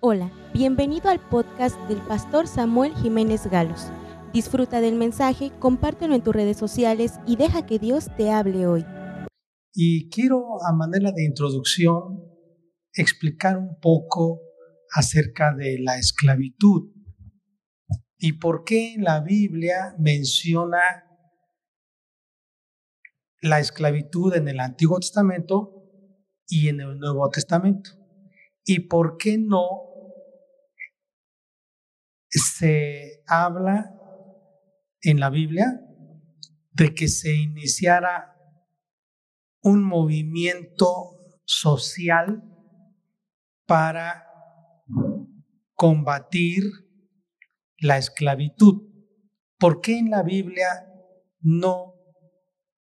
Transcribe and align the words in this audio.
Hola, 0.00 0.30
bienvenido 0.52 1.08
al 1.08 1.26
podcast 1.26 1.74
del 1.88 2.02
pastor 2.02 2.46
Samuel 2.46 2.94
Jiménez 2.96 3.46
Galos. 3.46 3.86
Disfruta 4.34 4.82
del 4.82 4.94
mensaje, 4.94 5.52
compártelo 5.58 6.14
en 6.14 6.22
tus 6.22 6.34
redes 6.34 6.58
sociales 6.58 7.14
y 7.26 7.36
deja 7.36 7.64
que 7.64 7.78
Dios 7.78 8.08
te 8.14 8.30
hable 8.30 8.66
hoy. 8.66 8.84
Y 9.72 10.10
quiero, 10.10 10.62
a 10.62 10.74
manera 10.74 11.12
de 11.12 11.24
introducción, 11.24 12.22
explicar 12.92 13.56
un 13.56 13.80
poco 13.80 14.42
acerca 14.92 15.54
de 15.54 15.78
la 15.80 15.96
esclavitud 15.96 16.92
y 18.18 18.34
por 18.34 18.64
qué 18.64 18.96
la 18.98 19.20
Biblia 19.20 19.96
menciona 19.98 20.78
la 23.40 23.60
esclavitud 23.60 24.34
en 24.34 24.48
el 24.48 24.60
Antiguo 24.60 24.98
Testamento 25.00 25.72
y 26.46 26.68
en 26.68 26.82
el 26.82 26.98
Nuevo 26.98 27.30
Testamento. 27.30 28.05
¿Y 28.66 28.80
por 28.80 29.16
qué 29.16 29.38
no 29.38 29.64
se 32.28 33.22
habla 33.26 33.94
en 35.00 35.20
la 35.20 35.30
Biblia 35.30 35.80
de 36.72 36.94
que 36.94 37.08
se 37.08 37.32
iniciara 37.34 38.36
un 39.62 39.84
movimiento 39.84 41.16
social 41.44 42.42
para 43.66 44.26
combatir 45.74 46.62
la 47.78 47.98
esclavitud. 47.98 48.82
¿Por 49.58 49.80
qué 49.80 49.98
en 49.98 50.10
la 50.10 50.22
Biblia 50.22 50.86
no 51.40 51.94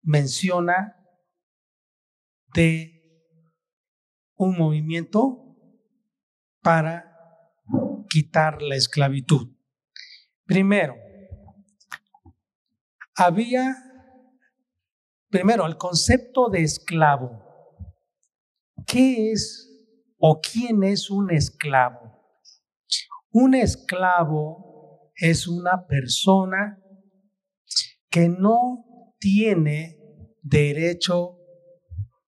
menciona 0.02 0.96
de 2.54 2.92
un 4.36 4.56
movimiento 4.56 5.45
para 6.66 7.04
quitar 8.10 8.60
la 8.60 8.74
esclavitud. 8.74 9.56
Primero, 10.44 10.96
había, 13.14 13.76
primero, 15.30 15.64
el 15.64 15.76
concepto 15.76 16.48
de 16.48 16.64
esclavo. 16.64 17.40
¿Qué 18.84 19.30
es 19.30 19.70
o 20.18 20.40
quién 20.40 20.82
es 20.82 21.08
un 21.08 21.30
esclavo? 21.30 22.40
Un 23.30 23.54
esclavo 23.54 25.12
es 25.14 25.46
una 25.46 25.86
persona 25.86 26.82
que 28.10 28.28
no 28.28 29.14
tiene 29.20 30.00
derecho 30.42 31.38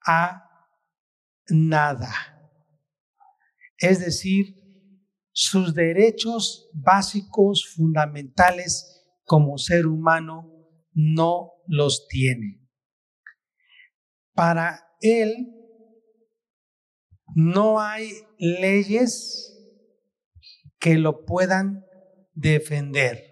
a 0.05 0.43
nada. 1.47 2.36
Es 3.80 4.00
decir, 4.00 4.58
sus 5.31 5.73
derechos 5.73 6.70
básicos, 6.73 7.73
fundamentales 7.75 9.06
como 9.23 9.58
ser 9.58 9.86
humano, 9.86 10.52
no 10.94 11.52
los 11.67 12.08
tiene. 12.08 12.59
Para 14.33 14.83
él 15.02 15.53
no 17.36 17.80
hay 17.80 18.09
leyes 18.39 19.53
que 20.80 20.98
lo 20.98 21.25
puedan 21.25 21.86
defender. 22.33 23.23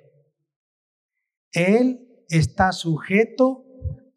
Él 1.52 2.24
está 2.30 2.72
sujeto 2.72 3.66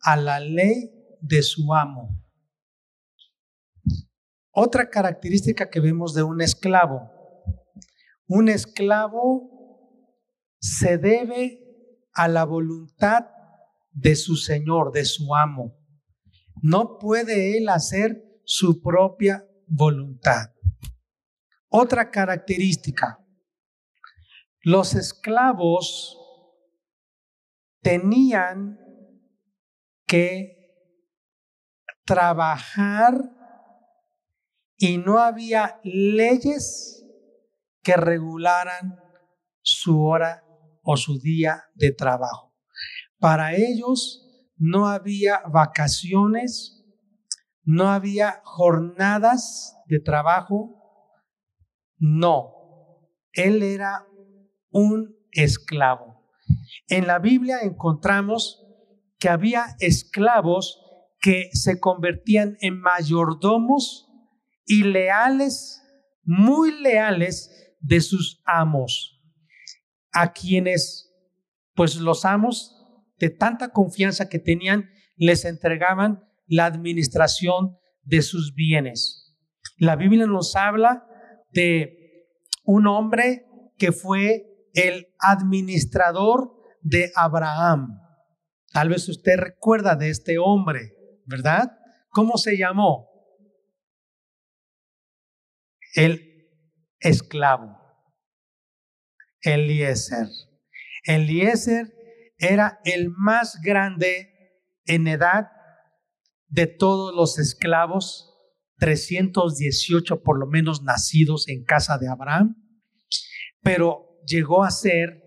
a 0.03 0.17
la 0.17 0.41
ley 0.41 0.91
de 1.21 1.43
su 1.43 1.73
amo. 1.75 2.23
Otra 4.51 4.89
característica 4.91 5.71
que 5.71 5.81
vemos 5.81 6.15
de 6.15 6.23
un 6.23 6.41
esclavo. 6.41 7.11
Un 8.27 8.49
esclavo 8.49 9.59
se 10.61 10.99
debe 10.99 11.61
a 12.13 12.29
la 12.29 12.45
voluntad 12.45 13.27
de 13.93 14.17
su 14.17 14.37
señor, 14.37 14.93
de 14.93 15.05
su 15.05 15.35
amo. 15.35 15.77
No 16.63 16.99
puede 16.99 17.57
él 17.57 17.69
hacer 17.69 18.25
su 18.45 18.81
propia 18.81 19.45
voluntad. 19.67 20.51
Otra 21.69 22.11
característica. 22.11 23.19
Los 24.63 24.95
esclavos 24.95 26.19
tenían 27.81 28.79
que 30.07 30.57
trabajar 32.05 33.38
y 34.79 34.99
no 34.99 35.19
había 35.19 35.81
leyes 35.83 37.05
que 37.83 37.97
regularan 37.97 38.97
su 39.61 40.03
hora 40.03 40.45
o 40.83 40.97
su 40.97 41.19
día 41.19 41.65
de 41.75 41.93
trabajo. 41.93 42.55
Para 43.19 43.55
ellos 43.55 44.25
no 44.57 44.89
había 44.89 45.41
vacaciones, 45.53 46.85
no 47.65 47.91
había 47.91 48.41
jornadas 48.45 49.77
de 49.87 50.01
trabajo, 50.01 50.77
no, 51.99 52.55
él 53.33 53.63
era 53.63 54.07
un 54.71 55.17
esclavo. 55.33 56.25
En 56.87 57.07
la 57.07 57.19
Biblia 57.19 57.61
encontramos 57.63 58.65
que 59.19 59.29
había 59.29 59.77
esclavos 59.81 60.81
que 61.21 61.51
se 61.53 61.81
convertían 61.81 62.57
en 62.61 62.81
mayordomos 62.81 64.08
y 64.69 64.85
leales, 64.85 65.83
muy 66.23 66.71
leales 66.81 67.75
de 67.81 68.01
sus 68.01 68.43
amos, 68.45 69.19
a 70.13 70.33
quienes, 70.33 71.11
pues 71.75 71.97
los 71.97 72.25
amos, 72.25 72.75
de 73.19 73.31
tanta 73.31 73.71
confianza 73.71 74.29
que 74.29 74.39
tenían, 74.39 74.91
les 75.17 75.45
entregaban 75.45 76.23
la 76.47 76.67
administración 76.67 77.77
de 78.05 78.23
sus 78.23 78.55
bienes. 78.55 79.37
La 79.79 79.97
Biblia 79.97 80.27
nos 80.27 80.55
habla 80.55 81.07
de 81.53 82.27
un 82.65 82.87
hombre 82.87 83.47
que 83.79 83.93
fue 83.93 84.45
el 84.75 85.09
administrador 85.19 86.53
de 86.83 87.11
Abraham. 87.15 87.99
Tal 88.73 88.91
vez 88.91 89.09
usted 89.09 89.39
recuerda 89.39 89.97
de 89.97 90.11
este 90.11 90.37
hombre, 90.39 90.93
¿verdad? 91.25 91.73
¿Cómo 92.11 92.37
se 92.37 92.59
llamó? 92.59 93.09
El 95.95 96.49
esclavo, 97.01 97.79
Eliezer. 99.43 100.29
Eliezer 101.05 101.93
era 102.39 102.81
el 102.85 103.11
más 103.11 103.61
grande 103.63 104.31
en 104.85 105.07
edad 105.07 105.49
de 106.49 106.67
todos 106.67 107.15
los 107.15 107.39
esclavos, 107.39 108.25
318 108.79 110.23
por 110.23 110.39
lo 110.39 110.47
menos 110.47 110.83
nacidos 110.83 111.49
en 111.49 111.65
casa 111.65 111.99
de 111.99 112.09
Abraham, 112.09 112.57
pero 113.61 114.21
llegó 114.27 114.65
a 114.65 114.71
ser 114.71 115.23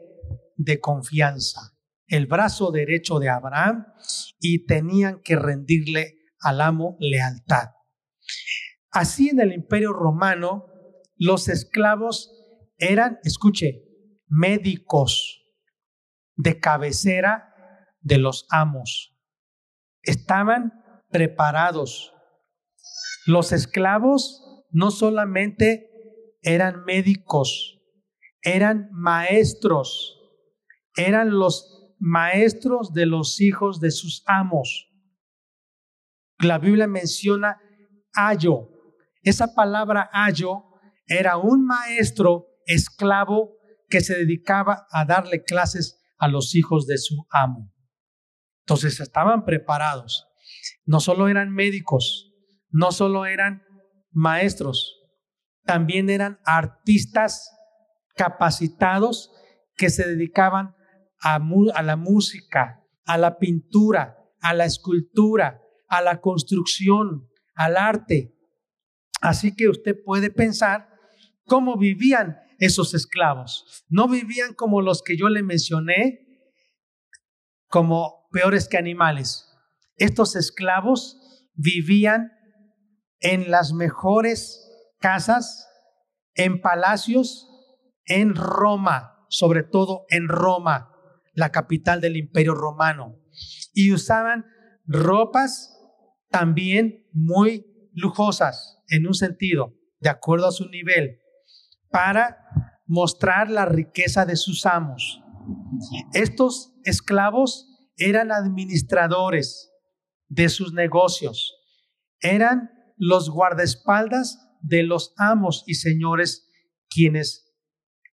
de 0.55 0.79
confianza, 0.79 1.77
el 2.07 2.27
brazo 2.27 2.71
derecho 2.71 3.19
de 3.19 3.29
Abraham 3.29 3.85
y 4.39 4.65
tenían 4.65 5.21
que 5.21 5.35
rendirle 5.35 6.19
al 6.39 6.61
amo 6.61 6.97
lealtad. 6.99 7.69
Así 8.91 9.29
en 9.29 9.39
el 9.39 9.53
imperio 9.53 9.93
romano, 9.93 10.65
los 11.15 11.47
esclavos 11.47 12.31
eran, 12.77 13.19
escuche, 13.23 13.83
médicos 14.27 15.45
de 16.35 16.59
cabecera 16.59 17.53
de 18.01 18.17
los 18.17 18.47
amos. 18.49 19.17
Estaban 20.01 20.83
preparados. 21.09 22.13
Los 23.25 23.51
esclavos 23.51 24.65
no 24.71 24.89
solamente 24.89 25.89
eran 26.41 26.83
médicos, 26.85 27.79
eran 28.41 28.89
maestros, 28.91 30.17
eran 30.95 31.37
los 31.37 31.95
maestros 31.99 32.93
de 32.93 33.05
los 33.05 33.39
hijos 33.41 33.79
de 33.79 33.91
sus 33.91 34.23
amos. 34.25 34.89
La 36.39 36.57
Biblia 36.57 36.87
menciona 36.87 37.61
ayo, 38.13 38.70
esa 39.21 39.53
palabra 39.53 40.09
ayo 40.13 40.63
era 41.05 41.37
un 41.37 41.65
maestro 41.65 42.47
esclavo 42.65 43.57
que 43.89 44.01
se 44.01 44.15
dedicaba 44.17 44.87
a 44.91 45.05
darle 45.05 45.43
clases 45.43 46.01
a 46.17 46.27
los 46.27 46.55
hijos 46.55 46.87
de 46.87 46.97
su 46.97 47.25
amo. 47.29 47.71
Entonces 48.65 48.99
estaban 48.99 49.43
preparados. 49.43 50.27
No 50.85 50.99
solo 50.99 51.27
eran 51.27 51.51
médicos, 51.51 52.31
no 52.69 52.91
solo 52.91 53.25
eran 53.25 53.63
maestros, 54.11 55.01
también 55.65 56.09
eran 56.09 56.39
artistas 56.45 57.49
capacitados 58.15 59.31
que 59.75 59.89
se 59.89 60.07
dedicaban 60.07 60.75
a, 61.21 61.35
a, 61.35 61.81
la 61.81 61.95
música, 61.95 62.83
a 63.05 63.17
la 63.17 63.37
pintura, 63.37 64.17
a 64.41 64.53
la 64.53 64.65
escultura, 64.65 65.61
a 65.87 66.01
la 66.01 66.19
construcción, 66.19 67.29
al 67.55 67.77
arte. 67.77 68.33
Así 69.21 69.55
que 69.55 69.69
usted 69.69 69.95
puede 70.03 70.31
pensar 70.31 70.89
cómo 71.45 71.77
vivían 71.77 72.39
esos 72.57 72.93
esclavos. 72.93 73.85
No 73.89 74.07
vivían 74.07 74.53
como 74.53 74.81
los 74.81 75.01
que 75.03 75.17
yo 75.17 75.29
le 75.29 75.43
mencioné, 75.43 76.27
como 77.67 78.27
peores 78.31 78.67
que 78.67 78.77
animales. 78.77 79.47
Estos 79.97 80.35
esclavos 80.35 81.49
vivían 81.53 82.31
en 83.19 83.51
las 83.51 83.73
mejores 83.73 84.67
casas, 84.99 85.67
en 86.33 86.59
palacios, 86.59 87.47
en 88.05 88.35
Roma, 88.35 89.25
sobre 89.29 89.63
todo 89.63 90.05
en 90.09 90.27
Roma, 90.27 90.91
la 91.33 91.51
capital 91.51 92.01
del 92.01 92.17
imperio 92.17 92.55
romano. 92.55 93.17
Y 93.73 93.93
usaban 93.93 94.45
ropas 94.85 95.77
también 96.29 97.07
muy 97.13 97.70
lujosas, 97.91 98.79
en 98.87 99.07
un 99.07 99.13
sentido, 99.13 99.73
de 99.99 100.09
acuerdo 100.09 100.47
a 100.47 100.51
su 100.51 100.67
nivel, 100.69 101.19
para 101.89 102.37
mostrar 102.85 103.49
la 103.49 103.65
riqueza 103.65 104.25
de 104.25 104.35
sus 104.35 104.65
amos. 104.65 105.21
Estos 106.13 106.73
esclavos 106.83 107.67
eran 107.97 108.31
administradores 108.31 109.71
de 110.27 110.49
sus 110.49 110.73
negocios, 110.73 111.55
eran 112.19 112.71
los 112.97 113.29
guardaespaldas 113.29 114.47
de 114.61 114.83
los 114.83 115.13
amos 115.17 115.63
y 115.67 115.75
señores 115.75 116.47
quienes 116.89 117.51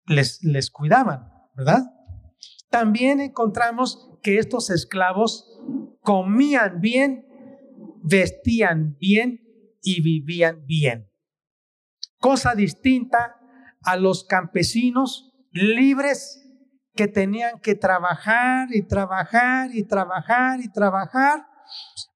les, 0.07 0.43
les 0.43 0.71
cuidaban, 0.71 1.29
¿verdad? 1.55 1.83
También 2.71 3.21
encontramos 3.21 4.11
que 4.23 4.39
estos 4.39 4.71
esclavos 4.71 5.61
comían 6.01 6.81
bien, 6.81 7.27
vestían 8.03 8.97
bien 8.99 9.46
y 9.87 10.03
vivían 10.03 10.67
bien. 10.67 11.09
Cosa 12.19 12.57
distinta 12.57 13.37
a 13.83 13.97
los 13.97 14.25
campesinos 14.25 15.33
libres 15.53 16.43
que 16.95 17.07
tenían 17.07 17.61
que 17.61 17.77
trabajar 17.77 18.69
y 18.75 18.83
trabajar 18.83 19.71
y 19.73 19.85
trabajar 19.85 20.59
y 20.61 20.73
trabajar 20.73 21.47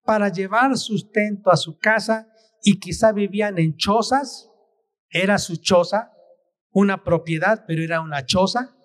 para 0.04 0.30
llevar 0.30 0.76
sustento 0.76 1.52
a 1.52 1.56
su 1.56 1.78
casa 1.78 2.26
y 2.64 2.80
quizá 2.80 3.12
vivían 3.12 3.56
en 3.58 3.76
chozas, 3.76 4.50
era 5.08 5.38
su 5.38 5.56
choza, 5.56 6.10
una 6.72 7.04
propiedad, 7.04 7.64
pero 7.68 7.84
era 7.84 8.00
una 8.00 8.26
choza, 8.26 8.76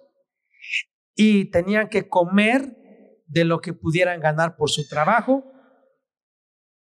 y 1.15 1.49
tenían 1.49 1.89
que 1.89 2.07
comer 2.07 2.77
de 3.25 3.45
lo 3.45 3.61
que 3.61 3.73
pudieran 3.73 4.19
ganar 4.19 4.55
por 4.57 4.69
su 4.69 4.87
trabajo, 4.87 5.43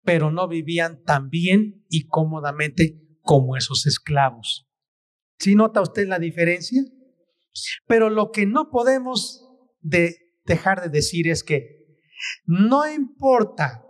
pero 0.04 0.30
no 0.30 0.48
vivían 0.48 1.02
tan 1.02 1.30
bien 1.30 1.84
y 1.88 2.06
cómodamente 2.06 3.00
como 3.22 3.56
esos 3.56 3.86
esclavos. 3.86 4.68
¿Sí 5.38 5.54
nota 5.54 5.80
usted 5.80 6.06
la 6.06 6.18
diferencia? 6.18 6.82
Pero 7.86 8.10
lo 8.10 8.30
que 8.30 8.46
no 8.46 8.70
podemos 8.70 9.40
dejar 10.44 10.82
de 10.82 10.88
decir 10.88 11.28
es 11.28 11.42
que 11.42 11.98
no 12.44 12.88
importa 12.90 13.84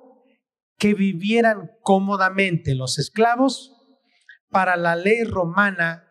que 0.78 0.94
vivieran 0.94 1.70
cómodamente 1.82 2.74
los 2.74 2.98
esclavos, 2.98 3.72
para 4.50 4.76
la 4.76 4.94
ley 4.94 5.24
romana 5.24 6.08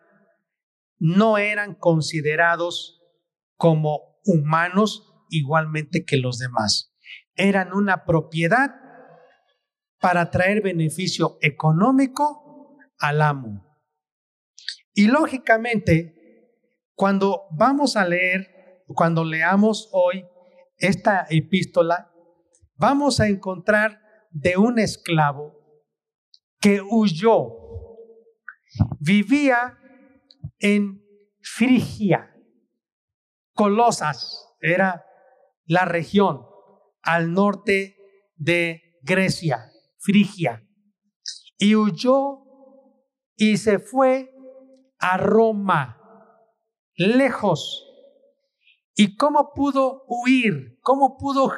no 0.98 1.38
eran 1.38 1.74
considerados 1.74 3.00
como 3.56 4.20
humanos 4.24 5.14
igualmente 5.30 6.04
que 6.04 6.18
los 6.18 6.38
demás. 6.38 6.94
Eran 7.36 7.72
una 7.72 8.04
propiedad 8.04 8.83
para 10.04 10.30
traer 10.30 10.60
beneficio 10.60 11.38
económico 11.40 12.76
al 12.98 13.22
amo. 13.22 13.64
Y 14.92 15.06
lógicamente, 15.06 16.52
cuando 16.94 17.44
vamos 17.52 17.96
a 17.96 18.06
leer, 18.06 18.82
cuando 18.86 19.24
leamos 19.24 19.88
hoy 19.92 20.26
esta 20.76 21.26
epístola, 21.30 22.12
vamos 22.74 23.18
a 23.18 23.28
encontrar 23.28 23.98
de 24.30 24.58
un 24.58 24.78
esclavo 24.78 25.54
que 26.60 26.82
huyó, 26.82 27.48
vivía 29.00 29.78
en 30.58 31.02
Frigia, 31.40 32.30
Colosas, 33.54 34.54
era 34.60 35.02
la 35.64 35.86
región 35.86 36.42
al 37.00 37.32
norte 37.32 37.96
de 38.36 38.98
Grecia, 39.00 39.70
Frigia, 40.04 40.62
y 41.56 41.74
huyó 41.76 42.42
y 43.36 43.56
se 43.56 43.78
fue 43.78 44.30
a 44.98 45.16
Roma, 45.16 45.98
lejos. 46.94 47.90
¿Y 48.94 49.16
cómo 49.16 49.52
pudo 49.54 50.04
huir? 50.06 50.78
¿Cómo 50.82 51.16
pudo 51.16 51.50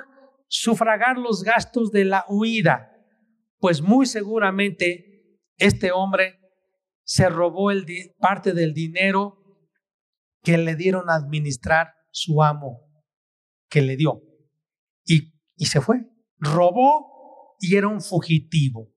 sufragar 0.47 1.19
los 1.19 1.43
gastos 1.43 1.91
de 1.91 2.05
la 2.05 2.25
huida? 2.29 2.93
Pues 3.59 3.83
muy 3.83 4.07
seguramente 4.07 5.41
este 5.57 5.91
hombre 5.91 6.39
se 7.03 7.29
robó 7.29 7.73
el 7.73 7.85
parte 8.21 8.53
del 8.53 8.75
dinero 8.75 9.43
que 10.45 10.57
le 10.57 10.77
dieron 10.77 11.11
a 11.11 11.17
administrar 11.17 11.95
su 12.13 12.45
amo, 12.45 12.81
que 13.69 13.83
le 13.83 13.97
dio. 13.97 14.23
Y, 15.05 15.35
y 15.57 15.67
se 15.67 15.81
fue. 15.81 16.05
Robó 16.39 17.16
y 17.61 17.77
era 17.77 17.89
un 17.89 18.01
fugitivo. 18.01 18.93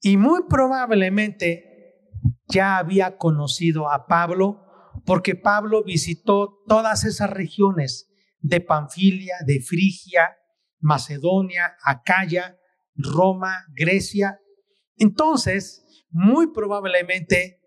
Y 0.00 0.16
muy 0.16 0.42
probablemente 0.48 2.10
ya 2.48 2.78
había 2.78 3.16
conocido 3.16 3.90
a 3.90 4.06
Pablo 4.06 4.60
porque 5.06 5.34
Pablo 5.34 5.82
visitó 5.84 6.62
todas 6.66 7.04
esas 7.04 7.30
regiones 7.30 8.10
de 8.40 8.60
Panfilia, 8.60 9.36
de 9.46 9.60
Frigia, 9.60 10.36
Macedonia, 10.80 11.76
Acaya, 11.84 12.58
Roma, 12.94 13.64
Grecia. 13.74 14.40
Entonces, 14.96 16.06
muy 16.10 16.52
probablemente 16.52 17.60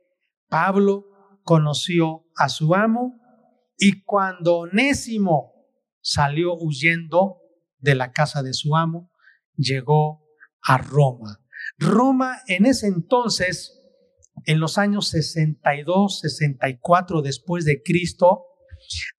Pablo 0.49 1.05
conoció 1.43 2.25
a 2.35 2.49
su 2.49 2.75
amo 2.75 3.19
y 3.77 4.03
cuando 4.03 4.59
Onésimo 4.59 5.53
salió 6.01 6.53
huyendo 6.55 7.41
de 7.79 7.95
la 7.95 8.11
casa 8.11 8.43
de 8.43 8.53
su 8.53 8.75
amo, 8.75 9.11
llegó 9.57 10.25
a 10.61 10.77
Roma. 10.77 11.41
Roma 11.77 12.39
en 12.47 12.65
ese 12.65 12.87
entonces, 12.87 13.81
en 14.45 14.59
los 14.59 14.77
años 14.77 15.09
62, 15.09 16.19
64 16.21 17.21
después 17.21 17.65
de 17.65 17.81
Cristo, 17.81 18.45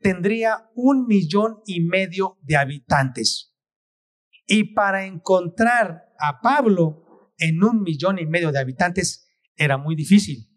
tendría 0.00 0.70
un 0.74 1.06
millón 1.06 1.60
y 1.66 1.80
medio 1.80 2.38
de 2.42 2.56
habitantes. 2.56 3.54
Y 4.46 4.74
para 4.74 5.06
encontrar 5.06 6.04
a 6.18 6.40
Pablo 6.40 7.32
en 7.38 7.62
un 7.62 7.82
millón 7.82 8.18
y 8.18 8.26
medio 8.26 8.52
de 8.52 8.60
habitantes 8.60 9.28
era 9.56 9.76
muy 9.76 9.96
difícil. 9.96 10.48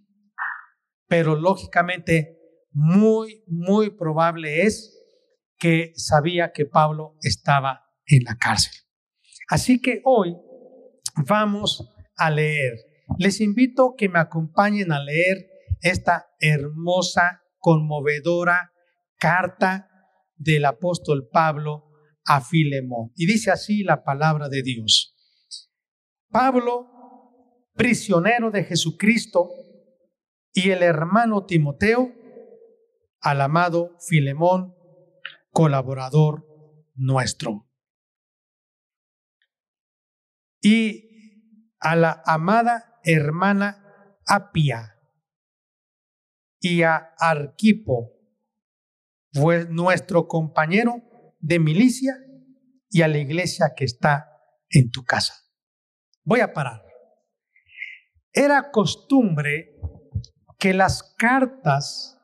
Pero 1.08 1.36
lógicamente, 1.36 2.38
muy, 2.72 3.44
muy 3.48 3.90
probable 3.90 4.64
es 4.64 4.96
que 5.58 5.92
sabía 5.96 6.52
que 6.54 6.66
Pablo 6.66 7.18
estaba 7.22 7.82
en 8.06 8.24
la 8.24 8.38
cárcel. 8.38 8.74
Así 9.50 9.82
que 9.82 10.02
hoy 10.06 10.38
vamos 11.28 11.92
a 12.16 12.30
leer. 12.30 12.74
Les 13.18 13.42
invito 13.42 13.96
que 13.98 14.08
me 14.08 14.20
acompañen 14.20 14.92
a 14.92 15.04
leer 15.04 15.50
esta 15.82 16.28
hermosa, 16.40 17.42
conmovedora 17.58 18.72
carta 19.18 19.90
del 20.36 20.66
apóstol 20.66 21.28
Pablo 21.32 21.92
a 22.26 22.42
Filemón. 22.42 23.12
Y 23.16 23.26
dice 23.26 23.52
así 23.52 23.84
la 23.84 24.04
palabra 24.04 24.50
de 24.50 24.62
Dios. 24.62 25.16
Pablo, 26.30 26.88
prisionero 27.74 28.52
de 28.52 28.64
Jesucristo, 28.64 29.50
y 30.54 30.70
el 30.70 30.84
hermano 30.84 31.46
Timoteo, 31.46 32.12
al 33.22 33.42
amado 33.42 33.96
Filemón, 34.08 34.76
colaborador 35.52 36.46
nuestro. 36.96 37.69
Y 40.62 41.74
a 41.80 41.96
la 41.96 42.22
amada 42.26 43.00
hermana 43.04 44.18
Apia 44.26 44.96
y 46.60 46.84
a 46.84 47.14
Arquipo, 47.18 48.12
nuestro 49.70 50.28
compañero 50.28 51.02
de 51.40 51.60
milicia, 51.60 52.16
y 52.90 53.02
a 53.02 53.08
la 53.08 53.20
iglesia 53.20 53.74
que 53.76 53.86
está 53.86 54.30
en 54.70 54.90
tu 54.92 55.04
casa. 55.04 55.34
Voy 56.24 56.40
a 56.42 56.54
parar. 56.54 56.82
Era 58.34 58.72
costumbre 58.72 59.76
que 60.58 60.74
las 60.74 61.16
cartas 61.18 62.20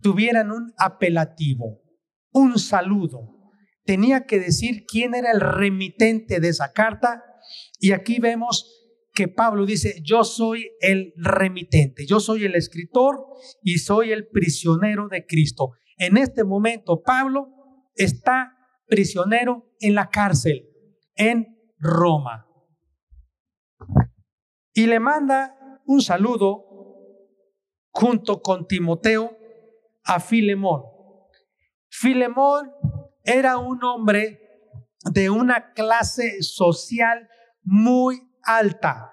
tuvieran 0.00 0.50
un 0.50 0.72
apelativo, 0.78 1.82
un 2.32 2.58
saludo. 2.58 3.52
Tenía 3.84 4.26
que 4.26 4.38
decir 4.38 4.84
quién 4.86 5.14
era 5.14 5.30
el 5.30 5.40
remitente 5.40 6.40
de 6.40 6.48
esa 6.48 6.72
carta 6.72 7.22
y 7.78 7.92
aquí 7.92 8.18
vemos 8.18 8.78
que 9.14 9.28
Pablo 9.28 9.66
dice, 9.66 10.00
yo 10.02 10.24
soy 10.24 10.70
el 10.80 11.12
remitente, 11.16 12.06
yo 12.06 12.18
soy 12.18 12.44
el 12.44 12.54
escritor 12.54 13.26
y 13.62 13.78
soy 13.78 14.10
el 14.10 14.28
prisionero 14.28 15.08
de 15.08 15.26
Cristo. 15.26 15.72
En 15.98 16.16
este 16.16 16.44
momento 16.44 17.02
Pablo 17.02 17.48
está 17.94 18.56
prisionero 18.86 19.70
en 19.80 19.94
la 19.94 20.08
cárcel 20.08 20.68
en 21.14 21.58
Roma. 21.78 22.46
Y 24.72 24.86
le 24.86 25.00
manda 25.00 25.54
un 25.86 26.00
saludo 26.00 26.64
junto 27.90 28.40
con 28.40 28.66
Timoteo 28.66 29.36
a 30.04 30.20
Filemón. 30.20 30.82
Filemón 31.90 32.72
era 33.24 33.58
un 33.58 33.84
hombre 33.84 34.40
de 35.12 35.28
una 35.28 35.72
clase 35.72 36.42
social 36.42 37.28
muy 37.62 38.22
alta. 38.42 39.12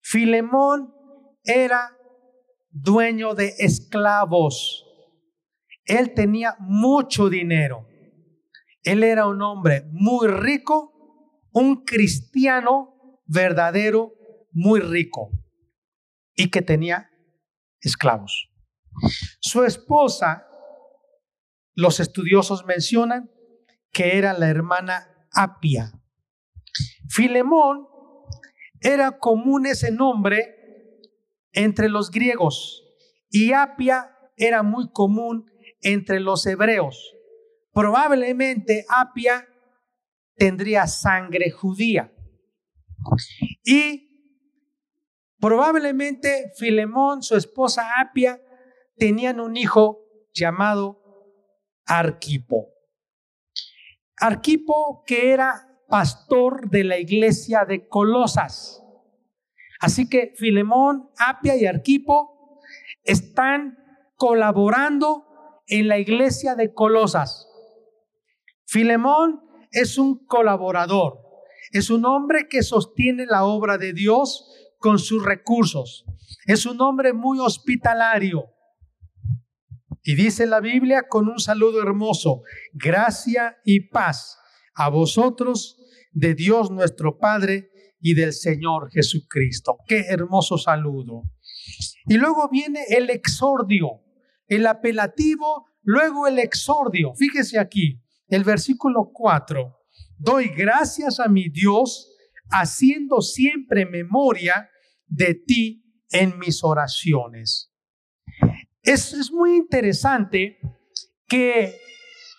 Filemón 0.00 0.94
era 1.42 1.96
dueño 2.70 3.34
de 3.34 3.54
esclavos. 3.58 4.84
Él 5.84 6.14
tenía 6.14 6.56
mucho 6.58 7.28
dinero. 7.28 7.86
Él 8.82 9.02
era 9.02 9.26
un 9.26 9.40
hombre 9.42 9.84
muy 9.90 10.28
rico, 10.28 10.92
un 11.52 11.84
cristiano 11.84 13.20
verdadero, 13.26 14.12
muy 14.52 14.80
rico 14.80 15.30
y 16.34 16.50
que 16.50 16.62
tenía 16.62 17.10
esclavos. 17.80 18.50
Su 19.40 19.64
esposa, 19.64 20.46
los 21.74 22.00
estudiosos 22.00 22.64
mencionan 22.64 23.30
que 23.90 24.16
era 24.18 24.32
la 24.32 24.48
hermana 24.48 25.28
Apia. 25.32 25.92
Filemón 27.08 27.86
era 28.80 29.18
común 29.18 29.66
ese 29.66 29.90
nombre 29.90 30.56
entre 31.52 31.88
los 31.88 32.10
griegos 32.10 32.84
y 33.30 33.52
Apia 33.52 34.16
era 34.36 34.62
muy 34.62 34.90
común 34.90 35.50
entre 35.80 36.20
los 36.20 36.46
hebreos. 36.46 37.14
Probablemente 37.72 38.84
Apia 38.88 39.48
tendría 40.36 40.86
sangre 40.86 41.50
judía. 41.50 42.12
Y 43.64 44.10
probablemente 45.40 46.52
Filemón, 46.56 47.22
su 47.22 47.36
esposa 47.36 48.00
Apia, 48.00 48.40
tenían 48.96 49.40
un 49.40 49.56
hijo 49.56 50.00
llamado 50.32 51.00
Arquipo. 51.86 52.68
Arquipo 54.16 55.02
que 55.06 55.32
era 55.32 55.73
pastor 55.88 56.70
de 56.70 56.84
la 56.84 56.98
iglesia 56.98 57.64
de 57.64 57.88
Colosas. 57.88 58.82
Así 59.80 60.08
que 60.08 60.32
Filemón, 60.36 61.10
Apia 61.18 61.56
y 61.56 61.66
Arquipo 61.66 62.60
están 63.02 63.78
colaborando 64.16 65.26
en 65.66 65.88
la 65.88 65.98
iglesia 65.98 66.54
de 66.54 66.72
Colosas. 66.72 67.48
Filemón 68.66 69.42
es 69.70 69.98
un 69.98 70.24
colaborador, 70.26 71.18
es 71.72 71.90
un 71.90 72.04
hombre 72.06 72.48
que 72.48 72.62
sostiene 72.62 73.26
la 73.26 73.44
obra 73.44 73.76
de 73.76 73.92
Dios 73.92 74.50
con 74.78 74.98
sus 74.98 75.24
recursos, 75.24 76.04
es 76.46 76.66
un 76.66 76.80
hombre 76.80 77.12
muy 77.12 77.38
hospitalario. 77.38 78.50
Y 80.02 80.16
dice 80.16 80.46
la 80.46 80.60
Biblia 80.60 81.08
con 81.08 81.28
un 81.28 81.38
saludo 81.38 81.80
hermoso, 81.82 82.42
gracia 82.74 83.56
y 83.64 83.88
paz 83.88 84.38
a 84.74 84.88
vosotros 84.88 85.78
de 86.12 86.34
Dios 86.34 86.70
nuestro 86.70 87.18
Padre 87.18 87.70
y 88.00 88.14
del 88.14 88.32
Señor 88.32 88.90
Jesucristo. 88.90 89.78
Qué 89.86 90.06
hermoso 90.08 90.58
saludo. 90.58 91.22
Y 92.06 92.14
luego 92.14 92.48
viene 92.50 92.84
el 92.88 93.10
exordio, 93.10 94.02
el 94.46 94.66
apelativo, 94.66 95.66
luego 95.82 96.26
el 96.26 96.38
exordio. 96.38 97.14
Fíjese 97.14 97.58
aquí, 97.58 98.02
el 98.28 98.44
versículo 98.44 99.10
4. 99.12 99.76
Doy 100.18 100.48
gracias 100.48 101.18
a 101.18 101.28
mi 101.28 101.48
Dios 101.48 102.10
haciendo 102.50 103.20
siempre 103.20 103.86
memoria 103.86 104.68
de 105.06 105.34
ti 105.34 105.84
en 106.10 106.38
mis 106.38 106.62
oraciones. 106.62 107.72
Es, 108.82 109.12
es 109.14 109.32
muy 109.32 109.56
interesante 109.56 110.58
que 111.26 111.74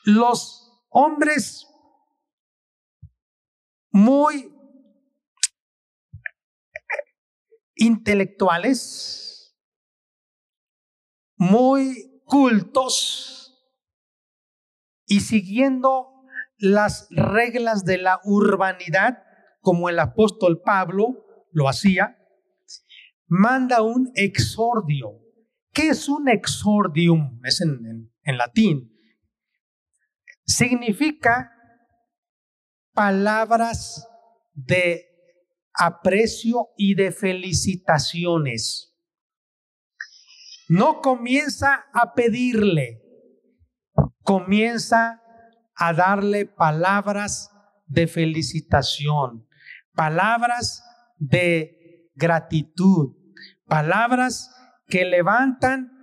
los 0.04 0.72
hombres 0.89 1.68
muy 3.96 4.54
intelectuales, 7.75 9.58
muy 11.38 12.22
cultos 12.25 13.58
y 15.06 15.22
siguiendo 15.22 16.10
las 16.58 17.08
reglas 17.10 17.86
de 17.86 18.00
la 18.00 18.20
urbanidad, 18.25 19.24
como 19.62 19.88
el 19.88 19.98
apóstol 20.00 20.62
Pablo 20.62 21.48
lo 21.52 21.70
hacía, 21.70 22.18
manda 23.28 23.82
un 23.82 24.12
exordio. 24.16 25.22
¿Qué 25.72 25.88
es 25.88 26.10
un 26.10 26.28
exordium? 26.28 27.40
Es 27.46 27.62
en, 27.62 28.12
en 28.24 28.38
latín. 28.38 28.92
Significa 30.46 31.54
palabras 32.96 34.08
de 34.54 35.06
aprecio 35.74 36.70
y 36.78 36.96
de 36.96 37.12
felicitaciones. 37.12 38.96
No 40.68 41.02
comienza 41.02 41.86
a 41.94 42.14
pedirle, 42.16 43.02
comienza 44.24 45.22
a 45.75 45.94
darle 45.94 46.46
palabras 46.46 47.52
de 47.86 48.08
felicitación, 48.08 49.48
palabras 49.94 50.84
de 51.18 52.10
gratitud, 52.16 53.16
palabras 53.68 54.50
que 54.88 55.06
levantan 55.06 55.95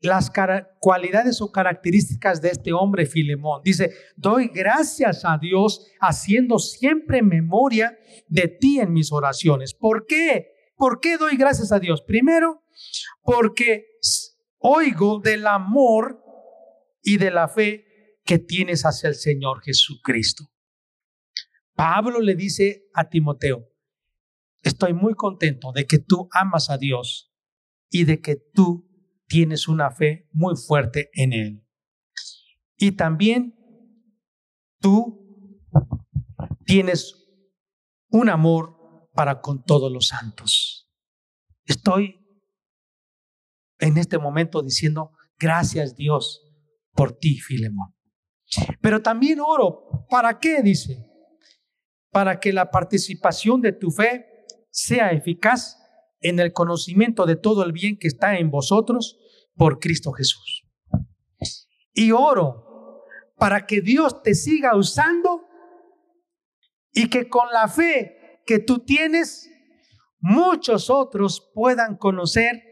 las 0.00 0.30
cualidades 0.78 1.40
o 1.42 1.52
características 1.52 2.40
de 2.40 2.48
este 2.48 2.72
hombre 2.72 3.06
Filemón. 3.06 3.60
Dice, 3.62 3.92
doy 4.16 4.48
gracias 4.48 5.24
a 5.24 5.36
Dios 5.38 5.86
haciendo 6.00 6.58
siempre 6.58 7.22
memoria 7.22 7.98
de 8.26 8.48
ti 8.48 8.80
en 8.80 8.92
mis 8.92 9.12
oraciones. 9.12 9.74
¿Por 9.74 10.06
qué? 10.06 10.72
¿Por 10.76 11.00
qué 11.00 11.18
doy 11.18 11.36
gracias 11.36 11.70
a 11.72 11.78
Dios? 11.78 12.02
Primero, 12.02 12.62
porque 13.22 13.84
oigo 14.58 15.18
del 15.18 15.46
amor 15.46 16.22
y 17.02 17.18
de 17.18 17.30
la 17.30 17.48
fe 17.48 17.84
que 18.24 18.38
tienes 18.38 18.82
hacia 18.82 19.08
el 19.08 19.14
Señor 19.14 19.62
Jesucristo. 19.62 20.44
Pablo 21.74 22.20
le 22.20 22.34
dice 22.34 22.84
a 22.94 23.08
Timoteo, 23.08 23.68
estoy 24.62 24.94
muy 24.94 25.14
contento 25.14 25.72
de 25.72 25.86
que 25.86 25.98
tú 25.98 26.28
amas 26.32 26.70
a 26.70 26.78
Dios 26.78 27.34
y 27.90 28.04
de 28.04 28.20
que 28.20 28.36
tú 28.36 28.89
tienes 29.30 29.68
una 29.68 29.92
fe 29.92 30.28
muy 30.32 30.56
fuerte 30.56 31.08
en 31.12 31.32
Él. 31.32 31.64
Y 32.76 32.92
también 32.92 33.54
tú 34.80 35.68
tienes 36.66 37.14
un 38.10 38.28
amor 38.28 39.08
para 39.14 39.40
con 39.40 39.62
todos 39.62 39.90
los 39.92 40.08
santos. 40.08 40.90
Estoy 41.64 42.26
en 43.78 43.98
este 43.98 44.18
momento 44.18 44.62
diciendo, 44.62 45.12
gracias 45.38 45.94
Dios 45.94 46.42
por 46.92 47.16
ti, 47.16 47.38
Filemón. 47.38 47.94
Pero 48.80 49.00
también 49.00 49.38
oro, 49.38 50.06
¿para 50.10 50.40
qué? 50.40 50.60
Dice, 50.60 51.06
para 52.10 52.40
que 52.40 52.52
la 52.52 52.68
participación 52.72 53.60
de 53.60 53.72
tu 53.72 53.92
fe 53.92 54.26
sea 54.70 55.12
eficaz 55.12 55.79
en 56.20 56.38
el 56.38 56.52
conocimiento 56.52 57.26
de 57.26 57.36
todo 57.36 57.64
el 57.64 57.72
bien 57.72 57.98
que 57.98 58.08
está 58.08 58.38
en 58.38 58.50
vosotros 58.50 59.18
por 59.56 59.78
Cristo 59.78 60.12
Jesús. 60.12 60.64
Y 61.92 62.12
oro 62.12 63.04
para 63.36 63.66
que 63.66 63.80
Dios 63.80 64.22
te 64.22 64.34
siga 64.34 64.76
usando 64.76 65.42
y 66.92 67.08
que 67.08 67.28
con 67.28 67.50
la 67.52 67.68
fe 67.68 68.42
que 68.46 68.58
tú 68.58 68.80
tienes, 68.80 69.50
muchos 70.18 70.90
otros 70.90 71.50
puedan 71.54 71.96
conocer 71.96 72.62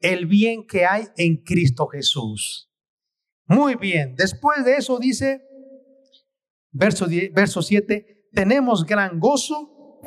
el 0.00 0.26
bien 0.26 0.66
que 0.66 0.84
hay 0.84 1.06
en 1.16 1.42
Cristo 1.42 1.86
Jesús. 1.88 2.70
Muy 3.46 3.74
bien, 3.74 4.14
después 4.16 4.64
de 4.64 4.76
eso 4.76 4.98
dice, 4.98 5.42
verso, 6.70 7.06
verso 7.32 7.62
7, 7.62 8.28
tenemos 8.32 8.84
gran 8.84 9.18
gozo 9.18 10.00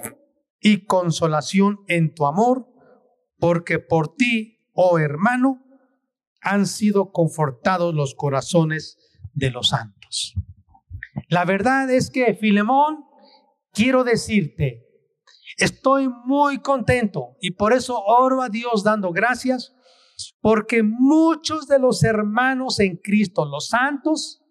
y 0.59 0.85
consolación 0.85 1.79
en 1.87 2.13
tu 2.13 2.25
amor 2.25 2.74
porque 3.37 3.79
por 3.79 4.15
ti, 4.15 4.59
oh 4.73 4.99
hermano, 4.99 5.63
han 6.41 6.67
sido 6.67 7.11
confortados 7.11 7.93
los 7.93 8.15
corazones 8.15 8.97
de 9.33 9.51
los 9.51 9.69
santos. 9.69 10.35
La 11.29 11.45
verdad 11.45 11.89
es 11.89 12.09
que, 12.09 12.35
Filemón, 12.35 13.05
quiero 13.71 14.03
decirte, 14.03 14.85
Estoy 15.57 16.09
muy 16.25 16.59
contento 16.59 17.37
y 17.39 17.51
por 17.51 17.71
eso 17.71 17.97
oro 18.03 18.41
a 18.41 18.49
Dios 18.49 18.83
dando 18.83 19.11
gracias 19.11 19.73
porque 20.41 20.83
muchos 20.83 21.67
de 21.67 21.79
los 21.79 22.03
hermanos 22.03 22.79
en 22.79 22.97
Cristo, 22.97 23.45
los 23.45 23.67
santos, 23.69 24.41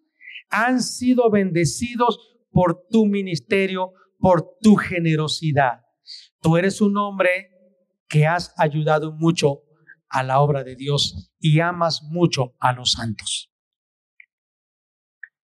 han 0.49 0.83
sido 0.83 1.31
bendecidos 1.31 2.19
por 2.51 2.87
tu 2.89 3.07
ministerio, 3.07 3.93
por 4.19 4.57
tu 4.61 4.77
generosidad. 4.77 5.81
Tú 6.41 6.57
eres 6.57 6.81
un 6.81 6.97
hombre 6.97 7.51
que 8.15 8.29
has 8.29 8.55
ayudado 8.57 9.11
mucho 9.11 9.65
a 10.09 10.23
la 10.23 10.39
obra 10.39 10.63
de 10.63 10.77
Dios 10.77 11.35
y 11.41 11.59
amas 11.59 12.05
mucho 12.05 12.55
a 12.61 12.73
los 12.73 12.93
santos. 12.93 13.53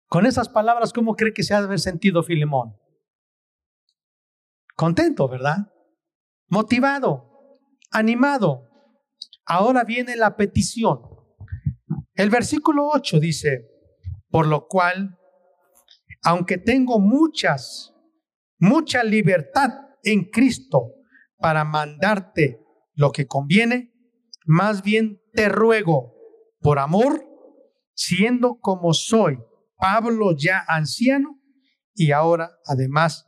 Con 0.06 0.24
esas 0.24 0.48
palabras, 0.48 0.92
¿cómo 0.92 1.16
cree 1.16 1.32
que 1.32 1.42
se 1.42 1.52
ha 1.52 1.58
de 1.58 1.66
haber 1.66 1.80
sentido 1.80 2.22
Filemón? 2.22 2.76
Contento, 4.76 5.26
¿verdad? 5.26 5.72
Motivado, 6.46 7.58
animado. 7.90 8.68
Ahora 9.46 9.82
viene 9.82 10.14
la 10.14 10.36
petición. 10.36 11.00
El 12.14 12.30
versículo 12.30 12.86
8 12.86 13.18
dice, 13.18 13.66
por 14.28 14.46
lo 14.46 14.68
cual, 14.68 15.18
aunque 16.22 16.56
tengo 16.56 17.00
muchas, 17.00 17.92
mucha 18.60 19.02
libertad 19.02 19.70
en 20.04 20.30
Cristo 20.30 21.00
para 21.40 21.64
mandarte 21.64 22.61
lo 22.94 23.12
que 23.12 23.26
conviene, 23.26 23.92
más 24.44 24.82
bien 24.82 25.20
te 25.32 25.49
ruego 25.49 26.14
por 26.61 26.78
amor, 26.78 27.26
siendo 27.94 28.59
como 28.61 28.92
soy, 28.92 29.38
Pablo 29.76 30.37
ya 30.37 30.64
anciano 30.68 31.40
y 31.94 32.12
ahora 32.12 32.50
además 32.66 33.26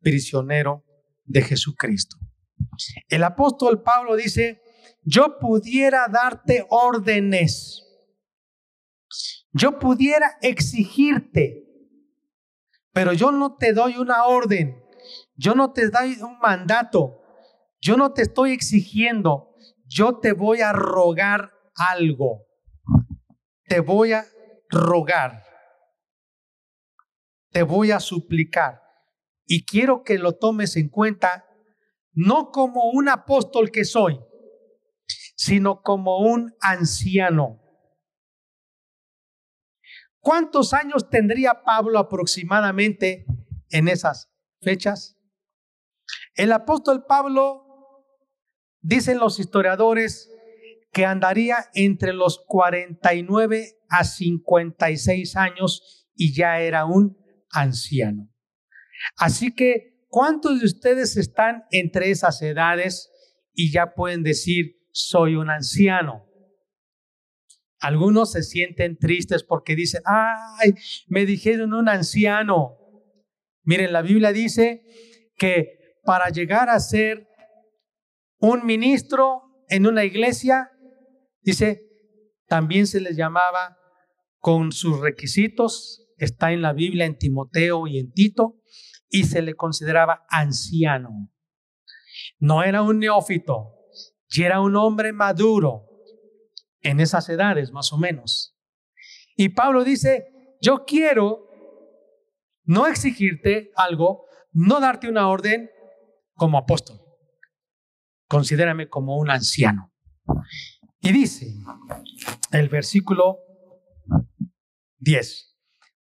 prisionero 0.00 0.84
de 1.24 1.42
Jesucristo. 1.42 2.16
El 3.08 3.24
apóstol 3.24 3.82
Pablo 3.82 4.16
dice, 4.16 4.60
yo 5.02 5.38
pudiera 5.38 6.06
darte 6.08 6.66
órdenes, 6.68 7.82
yo 9.52 9.78
pudiera 9.78 10.36
exigirte, 10.42 11.64
pero 12.92 13.12
yo 13.12 13.32
no 13.32 13.56
te 13.56 13.72
doy 13.72 13.96
una 13.96 14.24
orden, 14.24 14.82
yo 15.36 15.54
no 15.54 15.72
te 15.72 15.88
doy 15.88 16.20
un 16.20 16.38
mandato, 16.38 17.23
yo 17.84 17.98
no 17.98 18.14
te 18.14 18.22
estoy 18.22 18.52
exigiendo, 18.52 19.54
yo 19.84 20.18
te 20.18 20.32
voy 20.32 20.62
a 20.62 20.72
rogar 20.72 21.52
algo, 21.74 22.46
te 23.66 23.80
voy 23.80 24.12
a 24.12 24.24
rogar, 24.70 25.44
te 27.50 27.62
voy 27.62 27.90
a 27.90 28.00
suplicar 28.00 28.80
y 29.44 29.66
quiero 29.66 30.02
que 30.02 30.16
lo 30.18 30.32
tomes 30.32 30.76
en 30.76 30.88
cuenta 30.88 31.44
no 32.14 32.50
como 32.52 32.90
un 32.90 33.10
apóstol 33.10 33.70
que 33.70 33.84
soy, 33.84 34.18
sino 35.36 35.82
como 35.82 36.20
un 36.20 36.54
anciano. 36.60 37.60
¿Cuántos 40.20 40.72
años 40.72 41.10
tendría 41.10 41.64
Pablo 41.64 41.98
aproximadamente 41.98 43.26
en 43.68 43.88
esas 43.88 44.32
fechas? 44.62 45.18
El 46.34 46.52
apóstol 46.52 47.04
Pablo, 47.06 47.63
dicen 48.84 49.18
los 49.18 49.40
historiadores, 49.40 50.30
que 50.92 51.04
andaría 51.04 51.56
entre 51.74 52.12
los 52.12 52.44
49 52.46 53.78
a 53.88 54.04
56 54.04 55.36
años 55.36 56.06
y 56.14 56.32
ya 56.32 56.60
era 56.60 56.84
un 56.84 57.18
anciano. 57.50 58.30
Así 59.16 59.52
que, 59.52 60.06
¿cuántos 60.08 60.60
de 60.60 60.66
ustedes 60.66 61.16
están 61.16 61.64
entre 61.72 62.12
esas 62.12 62.40
edades 62.42 63.10
y 63.54 63.72
ya 63.72 63.94
pueden 63.94 64.22
decir, 64.22 64.76
soy 64.90 65.36
un 65.36 65.50
anciano. 65.50 66.26
Algunos 67.80 68.32
se 68.32 68.42
sienten 68.42 68.96
tristes 68.96 69.44
porque 69.44 69.74
dicen, 69.74 70.02
ay, 70.06 70.74
me 71.06 71.26
dijeron 71.26 71.74
un 71.74 71.88
anciano. 71.88 72.76
Miren, 73.62 73.92
la 73.92 74.02
Biblia 74.02 74.32
dice 74.32 74.82
que 75.36 75.98
para 76.04 76.30
llegar 76.30 76.68
a 76.68 76.80
ser 76.80 77.28
un 78.44 78.66
ministro 78.66 79.42
en 79.68 79.86
una 79.86 80.04
iglesia, 80.04 80.70
dice, 81.40 81.80
también 82.46 82.86
se 82.86 83.00
les 83.00 83.16
llamaba 83.16 83.78
con 84.38 84.70
sus 84.70 85.00
requisitos, 85.00 86.06
está 86.18 86.52
en 86.52 86.60
la 86.60 86.74
Biblia 86.74 87.06
en 87.06 87.16
Timoteo 87.16 87.86
y 87.86 87.98
en 87.98 88.12
Tito, 88.12 88.60
y 89.08 89.24
se 89.24 89.40
le 89.40 89.54
consideraba 89.54 90.26
anciano. 90.28 91.30
No 92.38 92.62
era 92.62 92.82
un 92.82 92.98
neófito, 92.98 93.76
y 94.28 94.42
era 94.42 94.60
un 94.60 94.76
hombre 94.76 95.14
maduro 95.14 95.86
en 96.82 97.00
esas 97.00 97.26
edades 97.30 97.72
más 97.72 97.94
o 97.94 97.98
menos. 97.98 98.58
Y 99.36 99.50
Pablo 99.50 99.84
dice, 99.84 100.26
yo 100.60 100.84
quiero 100.84 101.48
no 102.64 102.86
exigirte 102.86 103.70
algo, 103.74 104.26
no 104.52 104.80
darte 104.80 105.08
una 105.08 105.28
orden 105.28 105.70
como 106.34 106.58
apóstol. 106.58 107.03
Considérame 108.34 108.88
como 108.88 109.16
un 109.16 109.30
anciano. 109.30 109.92
Y 110.98 111.12
dice 111.12 111.54
el 112.50 112.68
versículo 112.68 113.38
10, 114.98 115.56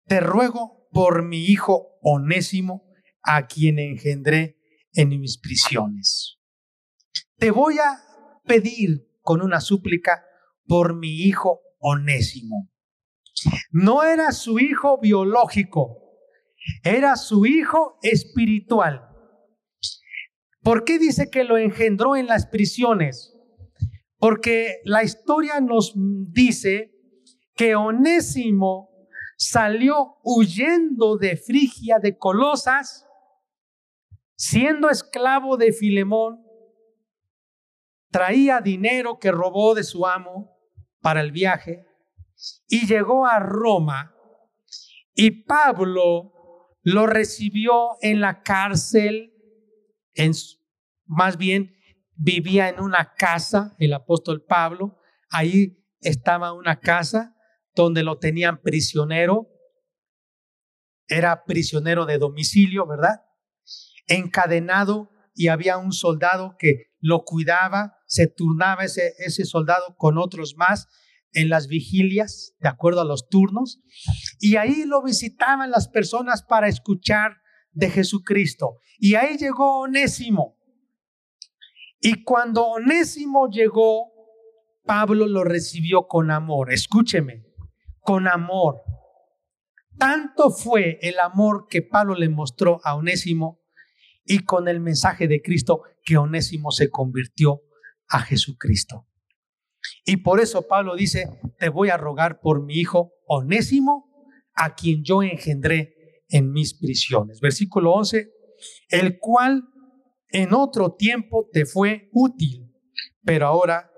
te 0.08 0.20
ruego 0.20 0.88
por 0.92 1.24
mi 1.24 1.46
hijo 1.46 1.90
onésimo, 2.02 2.90
a 3.22 3.46
quien 3.46 3.78
engendré 3.78 4.58
en 4.94 5.10
mis 5.10 5.38
prisiones. 5.38 6.40
Te 7.38 7.52
voy 7.52 7.78
a 7.78 8.02
pedir 8.46 9.08
con 9.22 9.44
una 9.44 9.62
súplica 9.62 10.26
por 10.66 10.96
mi 10.96 11.28
hijo 11.28 11.62
onésimo. 11.78 12.72
No 13.70 14.02
era 14.02 14.32
su 14.32 14.58
hijo 14.58 15.00
biológico, 15.00 16.00
era 16.84 17.16
su 17.16 17.46
hijo 17.46 18.00
espiritual. 18.02 19.13
¿Por 20.64 20.86
qué 20.86 20.98
dice 20.98 21.30
que 21.30 21.44
lo 21.44 21.58
engendró 21.58 22.16
en 22.16 22.28
las 22.28 22.48
prisiones? 22.48 23.38
Porque 24.18 24.80
la 24.86 25.04
historia 25.04 25.60
nos 25.60 25.94
dice 25.96 26.94
que 27.56 27.76
Onésimo 27.76 28.90
salió 29.38 30.16
huyendo 30.24 31.18
de 31.18 31.36
Frigia, 31.36 32.00
de 32.00 32.18
Colosas, 32.18 33.06
siendo 34.36 34.90
esclavo 34.90 35.58
de 35.58 35.74
Filemón, 35.74 36.44
traía 38.10 38.62
dinero 38.62 39.20
que 39.20 39.32
robó 39.32 39.76
de 39.76 39.84
su 39.84 40.06
amo 40.06 40.58
para 41.02 41.22
el 41.22 41.32
viaje 41.32 41.86
y 42.68 42.86
llegó 42.88 43.26
a 43.26 43.40
Roma 43.40 44.16
y 45.14 45.44
Pablo 45.44 46.32
lo 46.82 47.08
recibió 47.08 47.98
en 48.02 48.22
la 48.22 48.44
cárcel, 48.44 49.33
más 51.06 51.38
bien 51.38 51.76
vivía 52.16 52.70
en 52.70 52.80
una 52.80 53.14
casa, 53.16 53.76
el 53.80 53.94
apóstol 53.94 54.44
Pablo, 54.44 55.00
ahí 55.30 55.84
estaba 56.02 56.54
una 56.54 56.80
casa 56.80 57.36
donde 57.76 58.04
lo 58.04 58.20
tenían 58.20 58.62
prisionero, 58.62 59.50
era 61.08 61.44
prisionero 61.46 62.06
de 62.06 62.18
domicilio, 62.18 62.88
¿verdad? 62.88 63.24
Encadenado 64.08 65.10
y 65.34 65.48
había 65.48 65.78
un 65.78 65.92
soldado 65.92 66.56
que 66.58 66.94
lo 67.00 67.24
cuidaba, 67.24 67.98
se 68.06 68.28
turnaba 68.28 68.86
ese, 68.86 69.14
ese 69.18 69.46
soldado 69.46 69.96
con 69.98 70.18
otros 70.18 70.56
más 70.56 70.88
en 71.32 71.50
las 71.50 71.68
vigilias, 71.68 72.56
de 72.60 72.70
acuerdo 72.70 73.02
a 73.02 73.06
los 73.06 73.28
turnos, 73.28 73.82
y 74.40 74.56
ahí 74.58 74.86
lo 74.86 75.02
visitaban 75.02 75.72
las 75.72 75.88
personas 75.88 76.44
para 76.44 76.68
escuchar 76.68 77.38
de 77.74 77.90
Jesucristo. 77.90 78.78
Y 78.98 79.16
ahí 79.16 79.38
llegó 79.38 79.80
Onésimo. 79.80 80.58
Y 82.00 82.24
cuando 82.24 82.66
Onésimo 82.66 83.50
llegó, 83.50 84.12
Pablo 84.86 85.28
lo 85.28 85.44
recibió 85.44 86.08
con 86.08 86.32
amor. 86.32 86.72
Escúcheme, 86.72 87.46
con 88.02 88.28
amor. 88.28 88.82
Tanto 89.98 90.50
fue 90.50 91.00
el 91.02 91.20
amor 91.20 91.68
que 91.70 91.82
Pablo 91.82 92.16
le 92.16 92.30
mostró 92.30 92.82
a 92.84 92.96
Onésimo 92.96 93.62
y 94.26 94.40
con 94.40 94.68
el 94.68 94.80
mensaje 94.80 95.28
de 95.28 95.42
Cristo 95.42 95.84
que 96.04 96.18
Onésimo 96.18 96.72
se 96.72 96.90
convirtió 96.90 97.62
a 98.08 98.20
Jesucristo. 98.20 99.08
Y 100.06 100.18
por 100.18 100.40
eso 100.40 100.68
Pablo 100.68 100.96
dice, 100.96 101.30
te 101.58 101.70
voy 101.70 101.90
a 101.90 101.98
rogar 101.98 102.40
por 102.42 102.64
mi 102.64 102.76
hijo 102.76 103.14
Onésimo, 103.28 104.10
a 104.56 104.76
quien 104.76 105.04
yo 105.04 105.24
engendré 105.24 105.96
en 106.34 106.52
mis 106.52 106.74
prisiones. 106.74 107.40
Versículo 107.40 107.94
11, 107.94 108.30
el 108.90 109.20
cual 109.20 109.64
en 110.30 110.54
otro 110.54 110.96
tiempo 110.96 111.48
te 111.52 111.66
fue 111.66 112.10
útil, 112.12 112.74
pero 113.24 113.48
ahora 113.48 113.90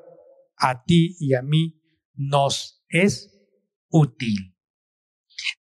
a 0.58 0.84
ti 0.84 1.16
y 1.20 1.34
a 1.34 1.42
mí 1.42 1.82
nos 2.14 2.86
es 2.90 3.32
útil. 3.90 4.56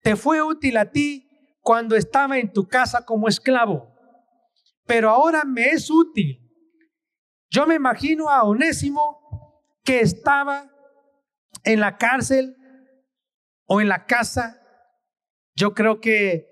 Te 0.02 0.16
fue 0.16 0.42
útil 0.42 0.78
a 0.78 0.92
ti 0.92 1.30
cuando 1.62 1.96
estaba 1.96 2.38
en 2.38 2.52
tu 2.52 2.68
casa 2.68 3.06
como 3.06 3.28
esclavo 3.28 3.94
pero 4.86 5.10
ahora 5.10 5.44
me 5.46 5.70
es 5.70 5.90
útil. 5.90 6.40
Yo 7.50 7.66
me 7.68 7.76
imagino 7.76 8.30
a 8.30 8.44
Onésimo 8.44 9.22
que 9.84 10.02
estaba 10.02 10.70
en 11.64 11.80
la 11.80 11.98
cárcel 11.98 12.56
o 13.66 13.80
en 13.80 13.88
la 13.88 14.06
casa. 14.06 14.60
Yo 15.56 15.74
creo 15.74 16.02
que 16.02 16.48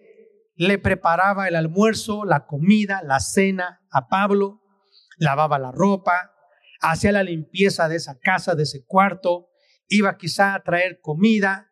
le 0.56 0.78
preparaba 0.78 1.48
el 1.48 1.56
almuerzo, 1.56 2.26
la 2.26 2.46
comida, 2.46 3.02
la 3.04 3.20
cena 3.20 3.82
a 3.90 4.08
Pablo, 4.08 4.62
lavaba 5.18 5.60
la 5.60 5.72
ropa, 5.72 6.32
hacía 6.82 7.12
la 7.12 7.24
limpieza 7.24 7.88
de 7.88 7.96
esa 7.96 8.20
casa, 8.20 8.56
de 8.56 8.64
ese 8.64 8.86
cuarto, 8.86 9.48
iba 9.88 10.18
quizá 10.18 10.56
a 10.56 10.64
traer 10.64 11.00
comida. 11.02 11.70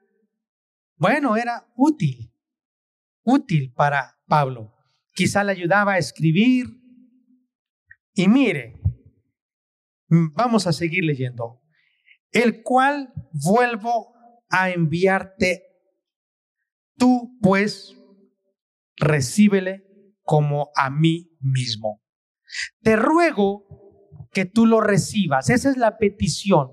Bueno, 0.96 1.36
era 1.36 1.68
útil, 1.76 2.34
útil 3.24 3.74
para 3.74 4.18
Pablo. 4.28 4.74
Quizá 5.14 5.44
le 5.44 5.52
ayudaba 5.52 5.94
a 5.94 5.98
escribir. 5.98 6.68
Y 8.14 8.28
mire, 8.28 8.82
vamos 10.08 10.68
a 10.68 10.74
seguir 10.74 11.04
leyendo. 11.04 11.62
El 12.32 12.62
cual 12.64 13.14
vuelvo 13.32 14.14
a 14.50 14.70
enviarte. 14.70 15.64
Tú, 16.98 17.38
pues, 17.42 17.96
recíbele 19.00 19.86
como 20.22 20.70
a 20.76 20.90
mí 20.90 21.32
mismo. 21.40 22.02
Te 22.82 22.96
ruego 22.96 23.66
que 24.32 24.46
tú 24.46 24.66
lo 24.66 24.82
recibas. 24.82 25.50
Esa 25.50 25.70
es 25.70 25.78
la 25.78 25.98
petición. 25.98 26.72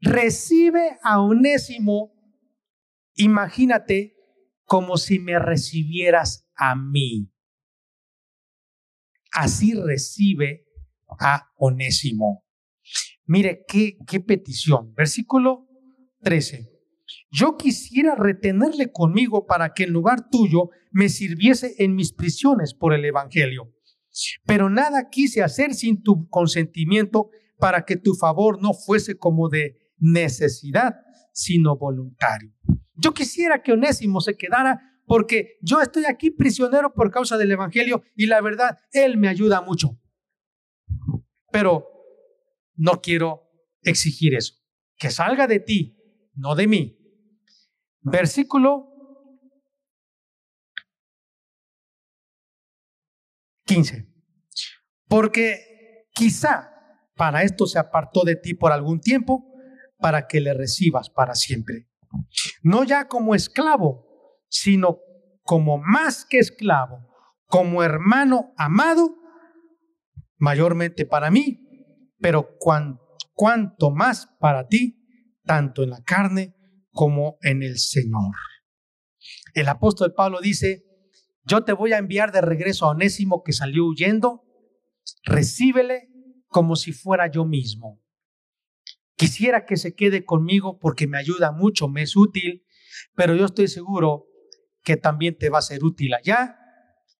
Recibe 0.00 0.98
a 1.02 1.20
Onésimo, 1.20 2.12
imagínate, 3.14 4.16
como 4.64 4.96
si 4.96 5.18
me 5.18 5.38
recibieras 5.38 6.46
a 6.54 6.74
mí. 6.74 7.30
Así 9.32 9.74
recibe 9.74 10.66
a 11.18 11.50
Onésimo. 11.56 12.44
Mire 13.24 13.64
qué, 13.66 13.96
qué 14.06 14.20
petición. 14.20 14.92
Versículo 14.94 15.66
13. 16.22 16.71
Yo 17.30 17.56
quisiera 17.56 18.14
retenerle 18.14 18.92
conmigo 18.92 19.46
para 19.46 19.72
que 19.72 19.84
en 19.84 19.92
lugar 19.92 20.28
tuyo 20.30 20.70
me 20.90 21.08
sirviese 21.08 21.74
en 21.78 21.94
mis 21.94 22.12
prisiones 22.12 22.74
por 22.74 22.92
el 22.92 23.04
Evangelio. 23.04 23.72
Pero 24.44 24.68
nada 24.68 25.08
quise 25.10 25.42
hacer 25.42 25.74
sin 25.74 26.02
tu 26.02 26.28
consentimiento 26.28 27.30
para 27.58 27.84
que 27.84 27.96
tu 27.96 28.14
favor 28.14 28.60
no 28.60 28.74
fuese 28.74 29.16
como 29.16 29.48
de 29.48 29.76
necesidad, 29.98 30.96
sino 31.32 31.76
voluntario. 31.76 32.52
Yo 32.94 33.14
quisiera 33.14 33.62
que 33.62 33.72
Onésimo 33.72 34.20
se 34.20 34.36
quedara 34.36 34.80
porque 35.06 35.58
yo 35.62 35.80
estoy 35.80 36.04
aquí 36.06 36.30
prisionero 36.30 36.92
por 36.92 37.10
causa 37.10 37.36
del 37.36 37.52
Evangelio 37.52 38.02
y 38.16 38.26
la 38.26 38.40
verdad, 38.40 38.78
Él 38.92 39.16
me 39.16 39.28
ayuda 39.28 39.60
mucho. 39.60 39.98
Pero 41.50 41.86
no 42.74 43.00
quiero 43.00 43.42
exigir 43.82 44.34
eso. 44.34 44.54
Que 44.96 45.10
salga 45.10 45.46
de 45.46 45.60
ti, 45.60 45.96
no 46.34 46.54
de 46.54 46.66
mí. 46.66 46.98
Versículo 48.02 48.88
15. 53.64 54.08
Porque 55.08 56.06
quizá 56.12 56.70
para 57.16 57.42
esto 57.42 57.66
se 57.66 57.78
apartó 57.78 58.24
de 58.24 58.36
ti 58.36 58.54
por 58.54 58.72
algún 58.72 59.00
tiempo, 59.00 59.48
para 59.98 60.26
que 60.26 60.40
le 60.40 60.52
recibas 60.52 61.08
para 61.08 61.34
siempre. 61.34 61.88
No 62.62 62.84
ya 62.84 63.06
como 63.06 63.34
esclavo, 63.34 64.04
sino 64.48 64.98
como 65.42 65.78
más 65.78 66.24
que 66.24 66.38
esclavo, 66.38 67.08
como 67.46 67.82
hermano 67.82 68.52
amado, 68.56 69.16
mayormente 70.38 71.06
para 71.06 71.30
mí, 71.30 71.60
pero 72.18 72.56
cuanto 72.58 73.90
más 73.92 74.26
para 74.40 74.66
ti, 74.66 74.98
tanto 75.44 75.84
en 75.84 75.90
la 75.90 76.02
carne 76.02 76.54
como 76.92 77.38
en 77.42 77.62
el 77.62 77.78
Señor. 77.78 78.34
El 79.54 79.68
apóstol 79.68 80.14
Pablo 80.14 80.40
dice, 80.40 80.84
yo 81.44 81.64
te 81.64 81.72
voy 81.72 81.92
a 81.92 81.98
enviar 81.98 82.32
de 82.32 82.40
regreso 82.40 82.86
a 82.86 82.90
Onésimo 82.90 83.42
que 83.42 83.52
salió 83.52 83.86
huyendo, 83.86 84.44
recíbele 85.24 86.08
como 86.46 86.76
si 86.76 86.92
fuera 86.92 87.30
yo 87.30 87.44
mismo. 87.44 88.00
Quisiera 89.16 89.66
que 89.66 89.76
se 89.76 89.94
quede 89.94 90.24
conmigo 90.24 90.78
porque 90.78 91.06
me 91.06 91.18
ayuda 91.18 91.52
mucho, 91.52 91.88
me 91.88 92.02
es 92.02 92.16
útil, 92.16 92.64
pero 93.14 93.34
yo 93.34 93.46
estoy 93.46 93.68
seguro 93.68 94.26
que 94.82 94.96
también 94.96 95.36
te 95.36 95.48
va 95.48 95.58
a 95.58 95.62
ser 95.62 95.84
útil 95.84 96.14
allá 96.14 96.58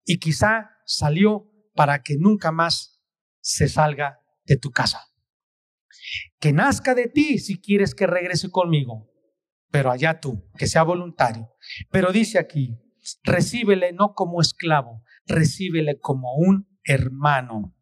y 0.05 0.19
quizá 0.19 0.71
salió 0.85 1.49
para 1.73 2.03
que 2.03 2.17
nunca 2.17 2.51
más 2.51 3.01
se 3.39 3.67
salga 3.67 4.19
de 4.45 4.57
tu 4.57 4.71
casa. 4.71 5.01
Que 6.39 6.51
nazca 6.51 6.93
de 6.93 7.07
ti 7.07 7.39
si 7.39 7.59
quieres 7.59 7.95
que 7.95 8.07
regrese 8.07 8.49
conmigo, 8.49 9.12
pero 9.73 9.89
allá 9.89 10.19
tú, 10.19 10.47
que 10.55 10.67
sea 10.67 10.83
voluntario. 10.83 11.49
Pero 11.89 12.11
dice 12.11 12.37
aquí, 12.37 12.77
recíbele 13.23 13.91
no 13.91 14.13
como 14.13 14.39
esclavo, 14.39 15.01
recíbele 15.25 15.99
como 15.99 16.35
un 16.35 16.67
hermano. 16.83 17.75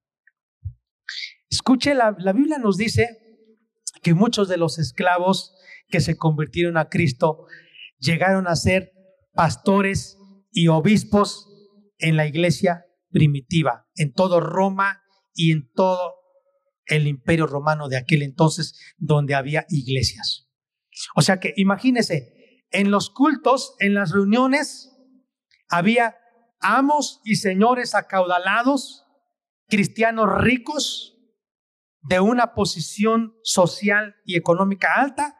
Escuche, 1.49 1.93
la, 1.93 2.15
la 2.17 2.31
Biblia 2.31 2.59
nos 2.59 2.77
dice 2.77 3.09
que 4.01 4.13
muchos 4.13 4.47
de 4.47 4.55
los 4.55 4.79
esclavos 4.79 5.53
que 5.89 5.99
se 5.99 6.15
convirtieron 6.15 6.77
a 6.77 6.87
Cristo 6.87 7.45
llegaron 7.99 8.47
a 8.47 8.55
ser 8.55 8.93
pastores 9.33 10.17
y 10.49 10.69
obispos 10.69 11.45
en 11.97 12.15
la 12.15 12.25
iglesia 12.25 12.85
primitiva, 13.09 13.89
en 13.95 14.13
todo 14.13 14.39
Roma 14.39 15.03
y 15.33 15.51
en 15.51 15.69
todo 15.73 16.13
el 16.85 17.05
imperio 17.07 17.47
romano 17.47 17.89
de 17.89 17.97
aquel 17.97 18.23
entonces 18.23 18.79
donde 18.97 19.35
había 19.35 19.65
iglesias. 19.67 20.50
O 21.15 21.21
sea 21.21 21.39
que 21.39 21.53
imagínese, 21.55 22.65
en 22.71 22.91
los 22.91 23.09
cultos, 23.09 23.75
en 23.79 23.93
las 23.93 24.11
reuniones, 24.11 24.91
había 25.69 26.17
amos 26.59 27.21
y 27.23 27.35
señores 27.35 27.95
acaudalados, 27.95 29.05
cristianos 29.67 30.27
ricos, 30.41 31.17
de 32.03 32.19
una 32.19 32.53
posición 32.53 33.35
social 33.43 34.15
y 34.25 34.35
económica 34.35 34.93
alta, 34.95 35.37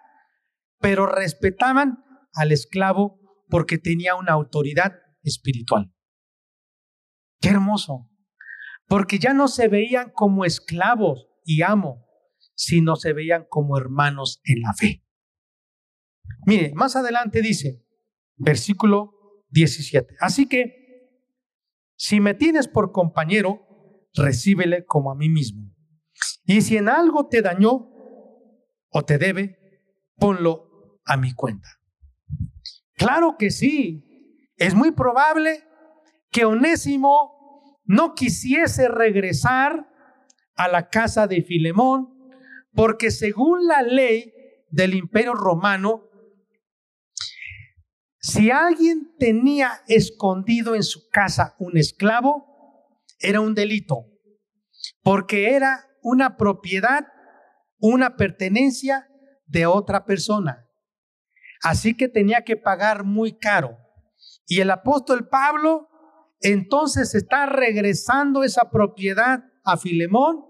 pero 0.80 1.06
respetaban 1.06 2.04
al 2.34 2.52
esclavo 2.52 3.20
porque 3.50 3.78
tenía 3.78 4.16
una 4.16 4.34
autoridad 4.34 4.94
espiritual. 5.24 5.92
Qué 7.40 7.50
hermoso, 7.50 8.10
porque 8.88 9.18
ya 9.18 9.34
no 9.34 9.48
se 9.48 9.68
veían 9.68 10.12
como 10.12 10.46
esclavos 10.46 11.28
y 11.44 11.64
amo, 11.64 12.06
sino 12.54 12.96
se 12.96 13.14
veían 13.14 13.46
como 13.50 13.78
hermanos 13.78 14.40
en 14.44 14.62
la 14.62 14.74
fe. 14.74 15.04
Mire, 16.46 16.72
más 16.76 16.96
adelante 16.96 17.42
dice, 17.42 17.84
versículo 18.36 19.46
17, 19.50 20.16
así 20.20 20.48
que 20.48 20.82
si 21.96 22.20
me 22.20 22.34
tienes 22.34 22.68
por 22.68 22.92
compañero, 22.92 23.62
recíbele 24.16 24.86
como 24.86 25.12
a 25.12 25.16
mí 25.16 25.30
mismo. 25.30 25.72
Y 26.46 26.62
si 26.62 26.78
en 26.78 26.90
algo 26.90 27.28
te 27.28 27.42
dañó 27.42 27.90
o 28.90 29.06
te 29.06 29.18
debe, 29.18 29.60
ponlo 30.18 31.00
a 31.06 31.18
mi 31.18 31.34
cuenta. 31.34 31.70
Claro 32.94 33.36
que 33.38 33.52
sí. 33.52 34.08
Es 34.58 34.76
muy 34.76 34.92
probable 34.92 35.64
que 36.30 36.46
Onésimo 36.46 37.80
no 37.86 38.14
quisiese 38.14 38.88
regresar 38.88 39.88
a 40.56 40.68
la 40.68 40.90
casa 40.90 41.28
de 41.28 41.42
Filemón, 41.42 42.10
porque 42.74 43.12
según 43.12 43.68
la 43.68 43.82
ley 43.82 44.34
del 44.70 44.94
imperio 44.94 45.34
romano, 45.34 46.11
si 48.22 48.52
alguien 48.52 49.16
tenía 49.18 49.82
escondido 49.88 50.76
en 50.76 50.84
su 50.84 51.10
casa 51.10 51.56
un 51.58 51.76
esclavo, 51.78 52.46
era 53.20 53.42
un 53.42 53.56
delito, 53.56 54.06
porque 55.02 55.56
era 55.56 55.88
una 56.04 56.38
propiedad, 56.38 57.08
una 57.80 58.16
pertenencia 58.18 59.08
de 59.48 59.66
otra 59.66 60.06
persona. 60.06 60.68
Así 61.64 61.96
que 61.96 62.08
tenía 62.08 62.44
que 62.44 62.58
pagar 62.58 63.04
muy 63.04 63.38
caro. 63.38 63.78
Y 64.46 64.62
el 64.62 64.70
apóstol 64.70 65.28
Pablo 65.28 65.88
entonces 66.42 67.16
está 67.16 67.48
regresando 67.48 68.44
esa 68.44 68.70
propiedad 68.70 69.44
a 69.64 69.78
Filemón, 69.78 70.46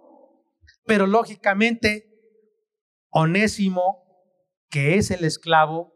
pero 0.86 1.08
lógicamente 1.08 2.12
Onésimo, 3.10 4.04
que 4.70 4.96
es 4.96 5.12
el 5.12 5.24
esclavo, 5.24 5.91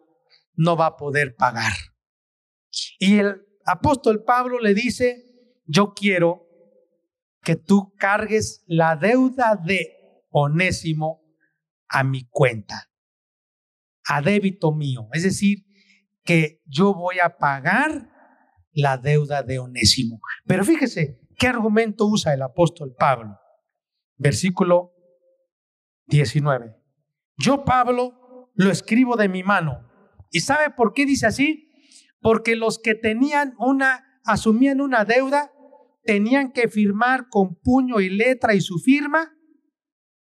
no 0.58 0.76
va 0.76 0.88
a 0.88 0.98
poder 0.98 1.36
pagar. 1.36 1.74
Y 3.00 3.20
el 3.20 3.42
apóstol 3.66 4.24
Pablo 4.24 4.60
le 4.60 4.74
dice, 4.74 5.24
yo 5.66 5.94
quiero 5.94 6.48
que 7.42 7.56
tú 7.56 7.94
cargues 7.98 8.64
la 8.68 8.96
deuda 8.96 9.56
de 9.56 9.92
Onésimo 10.30 11.22
a 11.88 12.04
mi 12.04 12.28
cuenta, 12.30 12.90
a 14.06 14.22
débito 14.22 14.74
mío. 14.74 15.08
Es 15.14 15.24
decir, 15.24 15.66
que 16.24 16.62
yo 16.66 16.94
voy 16.94 17.20
a 17.20 17.38
pagar 17.38 18.10
la 18.72 18.98
deuda 18.98 19.44
de 19.44 19.60
Onésimo. 19.60 20.20
Pero 20.46 20.66
fíjese, 20.66 21.20
¿Qué 21.38 21.48
argumento 21.48 22.06
usa 22.06 22.34
el 22.34 22.42
apóstol 22.42 22.96
Pablo? 22.98 23.38
Versículo 24.18 24.94
19. 26.08 26.76
Yo, 27.38 27.66
Pablo, 27.66 28.52
lo 28.54 28.72
escribo 28.72 29.18
de 29.18 29.28
mi 29.28 29.44
mano. 29.44 29.90
¿Y 30.36 30.42
sabe 30.42 30.70
por 30.70 30.92
qué 30.92 31.06
dice 31.06 31.28
así? 31.28 31.70
Porque 32.20 32.58
los 32.58 32.78
que 32.78 32.94
tenían 32.94 33.56
una, 33.58 34.04
asumían 34.26 34.82
una 34.82 35.06
deuda, 35.06 35.50
tenían 36.04 36.52
que 36.52 36.68
firmar 36.68 37.30
con 37.30 37.56
puño 37.56 38.02
y 38.02 38.10
letra 38.10 38.54
y 38.54 38.60
su 38.60 38.78
firma. 38.80 39.34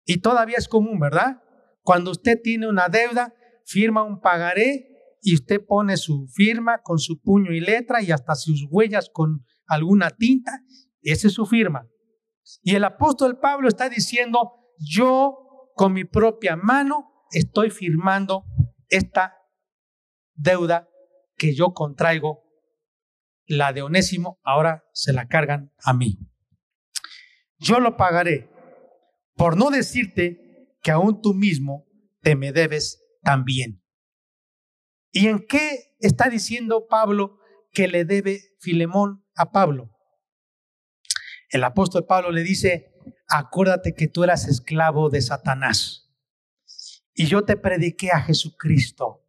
Y 0.04 0.16
todavía 0.16 0.56
es 0.58 0.66
común, 0.66 0.98
¿verdad? 0.98 1.40
Cuando 1.82 2.10
usted 2.10 2.40
tiene 2.42 2.68
una 2.68 2.88
deuda, 2.88 3.32
firma 3.64 4.02
un 4.02 4.20
pagaré 4.20 4.88
y 5.22 5.36
usted 5.36 5.64
pone 5.64 5.96
su 5.96 6.26
firma 6.34 6.82
con 6.82 6.98
su 6.98 7.20
puño 7.20 7.52
y 7.52 7.60
letra 7.60 8.02
y 8.02 8.10
hasta 8.10 8.34
sus 8.34 8.66
huellas 8.68 9.10
con 9.12 9.44
alguna 9.68 10.10
tinta. 10.10 10.60
Esa 11.02 11.28
es 11.28 11.34
su 11.34 11.46
firma. 11.46 11.86
Y 12.62 12.74
el 12.74 12.82
apóstol 12.82 13.38
Pablo 13.38 13.68
está 13.68 13.88
diciendo, 13.88 14.74
yo 14.76 15.70
con 15.76 15.92
mi 15.92 16.02
propia 16.04 16.56
mano 16.56 17.12
estoy 17.30 17.70
firmando 17.70 18.44
esta 18.88 19.36
deuda 20.40 20.88
que 21.36 21.54
yo 21.54 21.72
contraigo. 21.72 22.42
La 23.46 23.72
de 23.72 23.82
Onésimo 23.82 24.38
ahora 24.44 24.84
se 24.92 25.12
la 25.12 25.26
cargan 25.26 25.72
a 25.82 25.92
mí. 25.92 26.18
Yo 27.58 27.80
lo 27.80 27.96
pagaré, 27.96 28.48
por 29.34 29.56
no 29.56 29.70
decirte 29.70 30.76
que 30.82 30.90
aún 30.90 31.20
tú 31.20 31.34
mismo 31.34 31.86
te 32.20 32.36
me 32.36 32.52
debes 32.52 33.02
también. 33.22 33.82
¿Y 35.10 35.26
en 35.26 35.44
qué 35.46 35.96
está 35.98 36.30
diciendo 36.30 36.86
Pablo 36.88 37.38
que 37.72 37.88
le 37.88 38.04
debe 38.04 38.40
Filemón 38.60 39.24
a 39.34 39.50
Pablo? 39.50 39.90
El 41.50 41.64
apóstol 41.64 42.06
Pablo 42.06 42.30
le 42.30 42.44
dice, 42.44 42.94
acuérdate 43.28 43.94
que 43.94 44.06
tú 44.06 44.22
eras 44.22 44.46
esclavo 44.46 45.10
de 45.10 45.20
Satanás 45.20 46.14
y 47.14 47.26
yo 47.26 47.44
te 47.44 47.56
prediqué 47.56 48.10
a 48.12 48.22
Jesucristo 48.22 49.26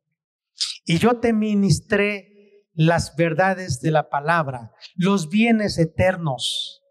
y 0.92 0.98
yo 0.98 1.22
te 1.22 1.32
ministré 1.32 2.68
las 2.74 3.16
verdades 3.16 3.80
de 3.80 3.92
la 3.92 4.10
palabra, 4.10 4.74
los 4.96 5.30
bienes 5.30 5.78
eternos. 5.78 6.84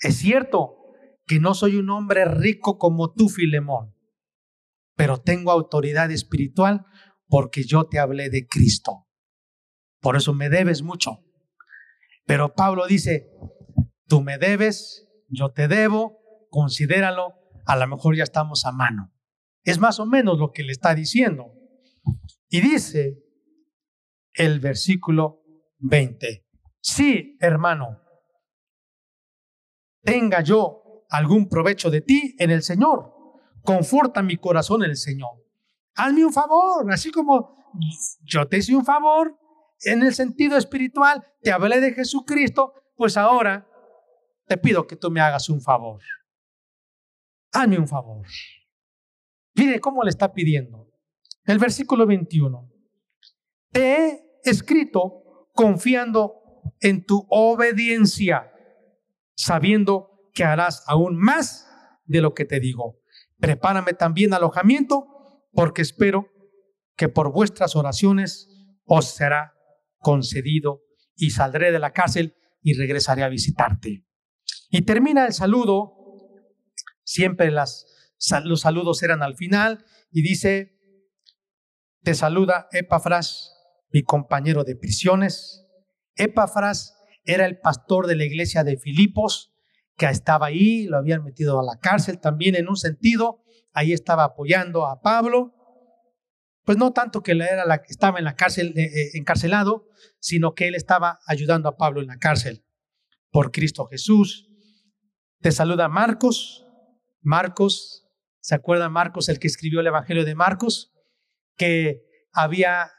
Es 0.00 0.18
cierto 0.18 0.92
que 1.24 1.40
no 1.40 1.54
soy 1.54 1.76
un 1.76 1.88
hombre 1.88 2.26
rico 2.26 2.76
como 2.76 3.14
tú, 3.14 3.30
Filemón, 3.30 3.94
pero 4.96 5.16
tengo 5.16 5.50
autoridad 5.50 6.10
espiritual 6.10 6.84
porque 7.26 7.64
yo 7.64 7.86
te 7.86 7.98
hablé 7.98 8.28
de 8.28 8.46
Cristo. 8.46 9.08
Por 10.00 10.16
eso 10.16 10.34
me 10.34 10.50
debes 10.50 10.82
mucho. 10.82 11.24
Pero 12.26 12.52
Pablo 12.52 12.86
dice, 12.86 13.30
tú 14.08 14.20
me 14.20 14.36
debes, 14.36 15.08
yo 15.28 15.52
te 15.52 15.68
debo, 15.68 16.18
considéralo, 16.50 17.32
a 17.64 17.76
lo 17.76 17.86
mejor 17.86 18.14
ya 18.14 18.24
estamos 18.24 18.66
a 18.66 18.72
mano. 18.72 19.10
Es 19.62 19.78
más 19.78 20.00
o 20.00 20.04
menos 20.04 20.38
lo 20.38 20.52
que 20.52 20.64
le 20.64 20.72
está 20.72 20.94
diciendo. 20.94 21.54
Y 22.54 22.60
dice 22.60 23.18
el 24.32 24.60
versículo 24.60 25.42
20, 25.78 26.46
sí, 26.80 27.36
hermano, 27.40 28.00
tenga 30.02 30.40
yo 30.42 31.06
algún 31.10 31.48
provecho 31.48 31.90
de 31.90 32.00
ti 32.00 32.36
en 32.38 32.50
el 32.50 32.62
Señor, 32.62 33.12
conforta 33.62 34.22
mi 34.22 34.36
corazón 34.36 34.84
en 34.84 34.90
el 34.90 34.96
Señor 34.96 35.44
hazme 35.94 36.24
un 36.24 36.32
favor, 36.32 36.90
así 36.92 37.10
como 37.10 37.56
yo 38.22 38.46
te 38.46 38.58
hice 38.58 38.74
un 38.74 38.84
favor 38.84 39.38
en 39.82 40.02
el 40.02 40.14
sentido 40.14 40.56
espiritual, 40.56 41.24
te 41.42 41.52
hablé 41.52 41.80
de 41.80 41.92
Jesucristo, 41.92 42.72
pues 42.96 43.16
ahora 43.16 43.66
te 44.46 44.56
pido 44.56 44.86
que 44.86 44.96
tú 44.96 45.10
me 45.10 45.20
hagas 45.20 45.48
un 45.48 45.60
favor. 45.60 46.00
Hazme 47.52 47.78
un 47.78 47.88
favor. 47.88 48.26
Mire 49.54 49.80
cómo 49.80 50.02
le 50.02 50.10
está 50.10 50.32
pidiendo. 50.32 50.83
El 51.44 51.58
versículo 51.58 52.06
21. 52.06 52.70
Te 53.70 53.94
he 53.94 54.20
escrito 54.44 55.48
confiando 55.52 56.34
en 56.80 57.04
tu 57.04 57.26
obediencia, 57.28 58.50
sabiendo 59.34 60.30
que 60.32 60.44
harás 60.44 60.82
aún 60.86 61.16
más 61.16 61.68
de 62.04 62.20
lo 62.20 62.34
que 62.34 62.44
te 62.44 62.60
digo. 62.60 63.00
Prepárame 63.38 63.92
también 63.92 64.32
alojamiento 64.32 65.06
porque 65.52 65.82
espero 65.82 66.28
que 66.96 67.08
por 67.08 67.32
vuestras 67.32 67.76
oraciones 67.76 68.48
os 68.84 69.06
será 69.06 69.54
concedido 69.98 70.82
y 71.16 71.30
saldré 71.30 71.72
de 71.72 71.78
la 71.78 71.92
cárcel 71.92 72.36
y 72.62 72.74
regresaré 72.74 73.22
a 73.22 73.28
visitarte. 73.28 74.06
Y 74.70 74.82
termina 74.82 75.26
el 75.26 75.32
saludo, 75.32 75.92
siempre 77.04 77.50
las, 77.50 77.86
los 78.44 78.62
saludos 78.62 79.02
eran 79.02 79.22
al 79.22 79.36
final, 79.36 79.84
y 80.10 80.22
dice, 80.22 80.74
te 82.04 82.14
saluda 82.14 82.68
Epafras, 82.70 83.56
mi 83.90 84.02
compañero 84.02 84.62
de 84.62 84.76
prisiones. 84.76 85.66
Epafras 86.16 86.94
era 87.24 87.46
el 87.46 87.58
pastor 87.58 88.06
de 88.06 88.14
la 88.14 88.24
iglesia 88.24 88.62
de 88.62 88.76
Filipos, 88.76 89.54
que 89.96 90.06
estaba 90.06 90.46
ahí, 90.46 90.84
lo 90.84 90.98
habían 90.98 91.24
metido 91.24 91.58
a 91.58 91.64
la 91.64 91.80
cárcel 91.80 92.20
también 92.20 92.56
en 92.56 92.68
un 92.68 92.76
sentido, 92.76 93.42
ahí 93.72 93.92
estaba 93.92 94.24
apoyando 94.24 94.86
a 94.86 95.00
Pablo, 95.00 95.54
pues 96.64 96.76
no 96.76 96.92
tanto 96.92 97.22
que 97.22 97.32
era 97.32 97.64
la, 97.64 97.82
estaba 97.88 98.18
en 98.18 98.24
la 98.24 98.36
cárcel, 98.36 98.74
eh, 98.76 98.82
eh, 98.84 99.10
encarcelado, 99.14 99.86
sino 100.18 100.54
que 100.54 100.68
él 100.68 100.74
estaba 100.74 101.20
ayudando 101.26 101.68
a 101.68 101.76
Pablo 101.76 102.00
en 102.00 102.08
la 102.08 102.18
cárcel 102.18 102.64
por 103.30 103.50
Cristo 103.50 103.86
Jesús. 103.86 104.50
Te 105.40 105.52
saluda 105.52 105.88
Marcos. 105.88 106.66
Marcos, 107.22 108.06
¿se 108.40 108.54
acuerda 108.54 108.90
Marcos, 108.90 109.30
el 109.30 109.38
que 109.38 109.46
escribió 109.46 109.80
el 109.80 109.86
Evangelio 109.86 110.24
de 110.24 110.34
Marcos? 110.34 110.93
Que 111.56 112.02
había 112.32 112.90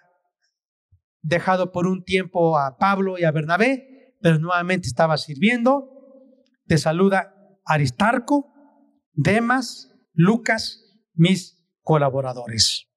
dejado 1.21 1.71
por 1.71 1.87
un 1.87 2.03
tiempo 2.03 2.57
a 2.57 2.77
Pablo 2.77 3.17
y 3.17 3.23
a 3.23 3.31
Bernabé, 3.31 4.15
pero 4.21 4.39
nuevamente 4.39 4.87
estaba 4.87 5.17
sirviendo. 5.17 5.89
Te 6.67 6.77
saluda 6.77 7.33
Aristarco, 7.65 8.53
Demas, 9.13 9.91
Lucas, 10.13 10.83
mis 11.13 11.63
colaboradores. 11.81 12.87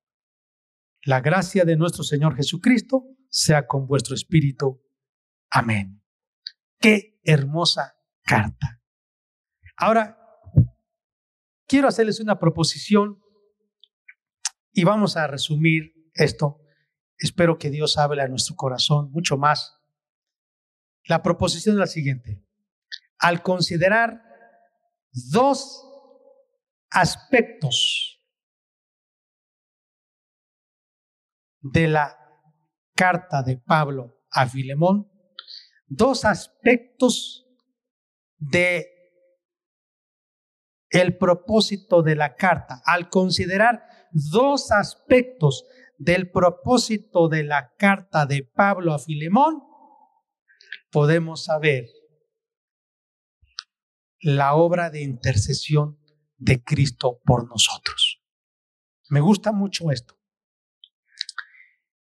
La 1.02 1.20
gracia 1.20 1.64
de 1.64 1.76
nuestro 1.76 2.04
Señor 2.04 2.36
Jesucristo 2.36 3.04
sea 3.30 3.66
con 3.66 3.86
vuestro 3.86 4.14
espíritu. 4.14 4.82
Amén. 5.50 6.02
Qué 6.78 7.18
hermosa 7.24 7.96
carta. 8.22 8.82
Ahora, 9.76 10.18
quiero 11.66 11.88
hacerles 11.88 12.20
una 12.20 12.38
proposición 12.38 13.20
y 14.78 14.84
vamos 14.84 15.16
a 15.16 15.26
resumir 15.26 16.08
esto. 16.14 16.60
Espero 17.16 17.58
que 17.58 17.68
Dios 17.68 17.98
hable 17.98 18.22
a 18.22 18.28
nuestro 18.28 18.54
corazón 18.54 19.10
mucho 19.10 19.36
más. 19.36 19.76
La 21.06 21.20
proposición 21.20 21.74
es 21.74 21.80
la 21.80 21.86
siguiente. 21.88 22.46
Al 23.18 23.42
considerar 23.42 24.22
dos 25.10 25.84
aspectos 26.90 28.22
de 31.60 31.88
la 31.88 32.16
carta 32.94 33.42
de 33.42 33.56
Pablo 33.56 34.22
a 34.30 34.46
Filemón, 34.46 35.10
dos 35.88 36.24
aspectos 36.24 37.48
de 38.36 38.86
el 40.90 41.18
propósito 41.18 42.04
de 42.04 42.14
la 42.14 42.36
carta. 42.36 42.80
Al 42.84 43.10
considerar 43.10 43.87
dos 44.12 44.70
aspectos 44.70 45.64
del 45.98 46.30
propósito 46.30 47.28
de 47.28 47.44
la 47.44 47.74
carta 47.76 48.26
de 48.26 48.44
Pablo 48.44 48.94
a 48.94 48.98
Filemón, 48.98 49.62
podemos 50.90 51.44
saber 51.44 51.86
la 54.20 54.54
obra 54.54 54.90
de 54.90 55.02
intercesión 55.02 55.98
de 56.36 56.62
Cristo 56.62 57.20
por 57.24 57.48
nosotros. 57.48 58.22
Me 59.10 59.20
gusta 59.20 59.52
mucho 59.52 59.90
esto. 59.90 60.18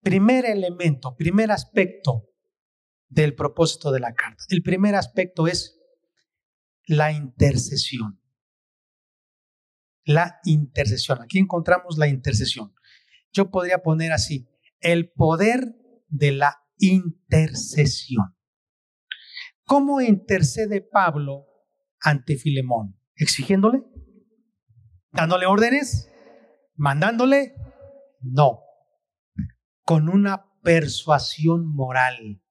Primer 0.01 0.47
elemento, 0.47 1.17
primer 1.17 1.51
aspecto 1.51 2.29
del 3.09 3.35
propósito 3.35 3.91
de 3.91 4.01
la 4.01 4.15
carta. 4.15 4.45
El 4.49 4.63
primer 4.63 4.95
aspecto 4.95 5.47
es 5.47 5.79
la 6.87 7.13
intercesión. 7.13 8.18
La 10.09 10.40
intercesión. 10.44 11.21
Aquí 11.21 11.38
encontramos 11.38 11.99
la 11.99 12.09
intercesión. 12.09 12.73
Yo 13.31 13.51
podría 13.51 13.83
poner 13.83 14.12
así, 14.12 14.49
el 14.81 15.11
poder 15.11 15.77
de 16.09 16.33
la 16.33 16.64
intercesión. 16.79 18.35
¿Cómo 19.64 20.01
intercede 20.01 20.81
Pablo 20.81 21.44
ante 22.01 22.38
Filemón? 22.38 22.99
¿Exigiéndole? 23.16 23.83
¿Dándole 25.12 25.44
órdenes? 25.44 26.11
¿Mandándole? 26.75 27.55
No. 28.23 28.61
Con 29.85 30.09
una 30.09 30.47
persuasión 30.62 31.66
moral. 31.66 32.42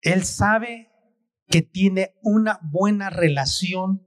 Él 0.00 0.22
sabe 0.22 0.92
que 1.48 1.62
tiene 1.62 2.14
una 2.22 2.60
buena 2.62 3.10
relación 3.10 4.06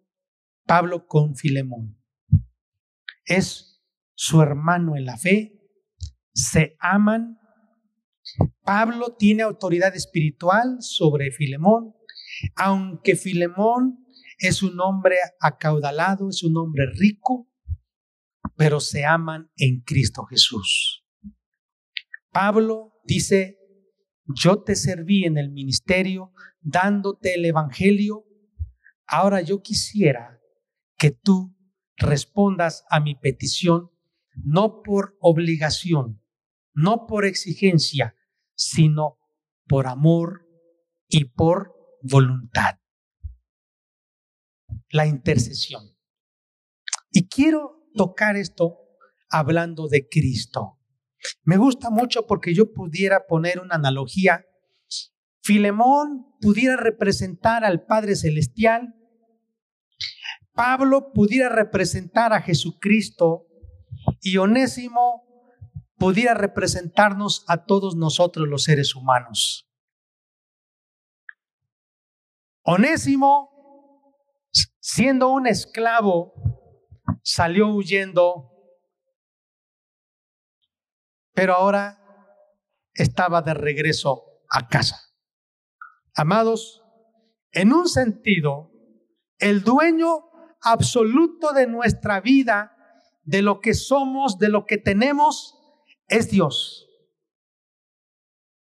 Pablo 0.65 1.06
con 1.08 1.36
Filemón. 1.36 1.99
Es 3.26 3.82
su 4.15 4.41
hermano 4.41 4.95
en 4.95 5.06
la 5.06 5.17
fe, 5.17 5.60
se 6.34 6.76
aman. 6.80 7.39
Pablo 8.63 9.15
tiene 9.17 9.43
autoridad 9.43 9.95
espiritual 9.95 10.78
sobre 10.80 11.32
Filemón, 11.32 11.93
aunque 12.56 13.15
Filemón 13.15 14.06
es 14.38 14.63
un 14.63 14.80
hombre 14.80 15.15
acaudalado, 15.39 16.30
es 16.30 16.43
un 16.43 16.58
hombre 16.58 16.86
rico, 16.97 17.49
pero 18.56 18.80
se 18.80 19.06
aman 19.06 19.52
en 19.58 19.82
Cristo 19.82 20.23
Jesús. 20.26 21.06
Pablo 22.32 22.93
dice, 23.04 23.58
yo 24.26 24.63
te 24.63 24.76
serví 24.76 25.26
en 25.26 25.38
el 25.38 25.52
ministerio 25.52 26.32
dándote 26.62 27.36
el 27.36 27.45
Evangelio, 27.45 28.26
ahora 29.06 29.41
yo 29.41 29.62
quisiera 29.62 30.39
que 30.97 31.12
tú 31.12 31.56
respondas 31.97 32.86
a 32.89 32.99
mi 32.99 33.15
petición, 33.15 33.91
no 34.36 34.82
por 34.82 35.17
obligación, 35.19 36.21
no 36.73 37.06
por 37.06 37.25
exigencia, 37.25 38.15
sino 38.56 39.17
por 39.67 39.88
amor 39.88 40.47
y 41.08 41.25
por 41.25 41.73
voluntad. 42.01 42.79
La 44.89 45.08
intercesión. 45.08 45.95
Y 47.12 47.27
quiero 47.27 47.88
tocar 47.95 48.36
esto 48.36 48.79
hablando 49.29 49.88
de 49.88 50.08
Cristo. 50.08 50.79
Me 51.43 51.58
gusta 51.58 51.89
mucho 51.89 52.25
porque 52.27 52.53
yo 52.53 52.73
pudiera 52.73 53.25
poner 53.27 53.60
una 53.60 53.75
analogía. 53.75 54.45
Filemón 55.41 56.36
pudiera 56.41 56.77
representar 56.77 57.63
al 57.63 57.86
Padre 57.86 58.15
Celestial. 58.15 58.95
Pablo 60.54 61.12
pudiera 61.13 61.50
representar 61.50 62.34
a 62.34 62.42
Jesucristo 62.42 63.48
y 64.22 64.38
Onésimo 64.38 65.24
pudiera 65.98 66.34
representarnos 66.34 67.46
a 67.48 67.66
todos 67.66 67.96
nosotros 67.96 68.48
los 68.48 68.63
seres 68.63 68.96
humanos. 68.96 69.70
Onésimo, 72.63 73.50
siendo 74.80 75.30
un 75.30 75.48
esclavo, 75.48 76.34
salió 77.24 77.68
huyendo 77.68 78.54
pero 81.34 81.54
ahora 81.54 82.00
estaba 82.94 83.42
de 83.42 83.54
regreso 83.54 84.24
a 84.50 84.68
casa. 84.68 84.98
Amados, 86.16 86.84
en 87.52 87.74
un 87.74 87.88
sentido, 87.88 88.72
el 89.39 89.63
dueño 89.63 90.30
absoluto 90.63 91.54
de 91.54 91.67
nuestra 91.67 92.21
vida, 92.21 92.76
de 93.23 93.41
lo 93.41 93.60
que 93.62 93.73
somos, 93.73 94.38
de 94.38 94.49
lo 94.49 94.65
que 94.65 94.78
tenemos, 94.78 95.60
es 96.08 96.30
Dios. 96.30 96.88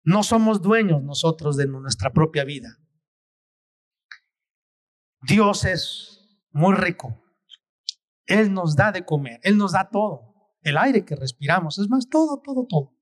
No 0.04 0.22
somos 0.22 0.62
dueños 0.62 1.02
nosotros 1.02 1.56
de 1.56 1.66
nuestra 1.66 2.12
propia 2.12 2.44
vida. 2.44 2.78
Dios 5.22 5.64
es 5.64 6.40
muy 6.50 6.74
rico. 6.74 7.22
Él 8.26 8.52
nos 8.52 8.76
da 8.76 8.92
de 8.92 9.04
comer, 9.04 9.40
Él 9.42 9.56
nos 9.56 9.72
da 9.72 9.88
todo 9.88 10.34
el 10.62 10.76
aire 10.78 11.04
que 11.04 11.14
respiramos, 11.14 11.78
es 11.78 11.88
más, 11.88 12.08
todo, 12.08 12.40
todo, 12.44 12.66
todo. 12.68 12.96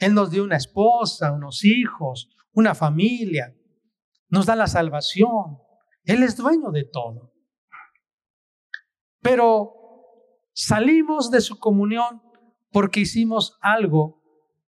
Él 0.00 0.14
nos 0.14 0.30
dio 0.30 0.44
una 0.44 0.56
esposa, 0.56 1.32
unos 1.32 1.64
hijos, 1.64 2.30
una 2.52 2.74
familia, 2.74 3.54
nos 4.28 4.46
da 4.46 4.56
la 4.56 4.66
salvación. 4.66 5.58
Él 6.04 6.22
es 6.22 6.36
dueño 6.36 6.70
de 6.70 6.84
todo. 6.84 7.27
Pero 9.20 9.74
salimos 10.52 11.30
de 11.30 11.40
su 11.40 11.58
comunión 11.58 12.22
porque 12.70 13.00
hicimos 13.00 13.58
algo 13.60 14.22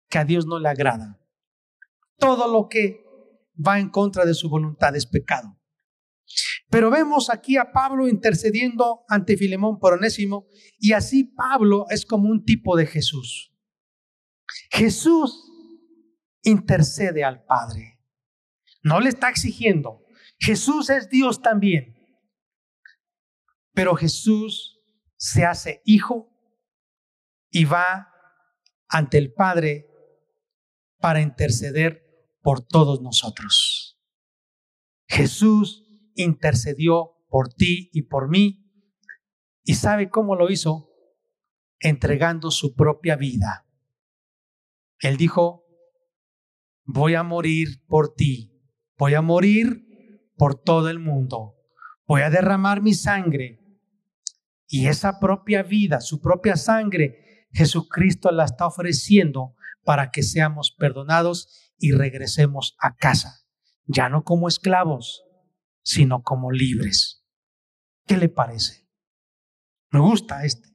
que 0.10 0.18
a 0.18 0.26
Dios 0.26 0.46
no 0.46 0.60
le 0.60 0.70
agrada. 0.70 1.20
Todo 2.18 2.52
lo 2.52 2.68
que 2.68 3.04
va 3.56 3.80
en 3.80 3.90
contra 3.90 4.26
de 4.26 4.34
su 4.34 4.50
voluntad 4.50 4.96
es 4.96 5.06
pecado. 5.06 5.56
Pero 6.70 6.92
vemos 6.92 7.30
aquí 7.30 7.58
a 7.58 7.72
Pablo 7.72 8.08
intercediendo 8.08 9.04
ante 9.08 9.38
Filemón 9.38 9.80
por 9.80 9.94
Onésimo 9.94 10.48
y 10.78 10.94
así 10.94 11.24
Pablo 11.24 11.86
es 11.90 12.06
como 12.06 12.30
un 12.30 12.46
tipo 12.46 12.78
de 12.78 12.86
Jesús. 12.86 13.52
Jesús 14.70 15.46
intercede 16.44 17.24
al 17.24 17.44
Padre. 17.44 18.00
No 18.84 19.00
le 19.00 19.10
está 19.10 19.30
exigiendo. 19.30 20.04
Jesús 20.38 20.90
es 20.90 21.10
Dios 21.10 21.42
también. 21.42 21.99
Pero 23.74 23.96
Jesús 23.96 24.82
se 25.16 25.46
hace 25.46 25.82
hijo 25.86 26.30
y 27.50 27.66
va 27.66 28.14
ante 28.88 29.18
el 29.18 29.34
Padre 29.34 29.88
para 31.00 31.22
interceder 31.22 32.06
por 32.42 32.62
todos 32.62 33.02
nosotros. 33.02 34.00
Jesús 35.08 35.86
intercedió 36.16 37.16
por 37.30 37.54
ti 37.54 37.90
y 37.94 38.04
por 38.04 38.30
mí. 38.30 38.66
¿Y 39.64 39.76
sabe 39.76 40.10
cómo 40.10 40.36
lo 40.36 40.50
hizo? 40.50 40.90
Entregando 41.80 42.52
su 42.52 42.76
propia 42.76 43.16
vida. 43.16 43.66
Él 45.00 45.18
dijo, 45.18 45.66
voy 46.84 47.16
a 47.16 47.24
morir 47.24 47.86
por 47.88 48.14
ti, 48.16 48.52
voy 48.98 49.14
a 49.14 49.22
morir 49.22 49.86
por 50.36 50.56
todo 50.56 50.90
el 50.90 51.00
mundo, 51.00 51.56
voy 52.06 52.22
a 52.22 52.30
derramar 52.30 52.82
mi 52.82 52.94
sangre. 52.94 53.59
Y 54.72 54.88
esa 54.88 55.20
propia 55.20 55.64
vida, 55.64 56.00
su 56.00 56.22
propia 56.22 56.56
sangre, 56.56 57.48
Jesucristo 57.52 58.30
la 58.30 58.46
está 58.46 58.68
ofreciendo 58.68 59.56
para 59.84 60.12
que 60.12 60.22
seamos 60.22 60.76
perdonados 60.78 61.74
y 61.80 61.92
regresemos 61.92 62.76
a 62.80 62.96
casa, 62.96 63.48
ya 63.86 64.10
no 64.10 64.24
como 64.24 64.48
esclavos, 64.48 65.24
sino 65.82 66.22
como 66.22 66.52
libres. 66.52 67.26
¿Qué 68.06 68.16
le 68.16 68.30
parece? 68.30 68.88
Me 69.90 70.00
gusta 70.00 70.46
este. 70.46 70.70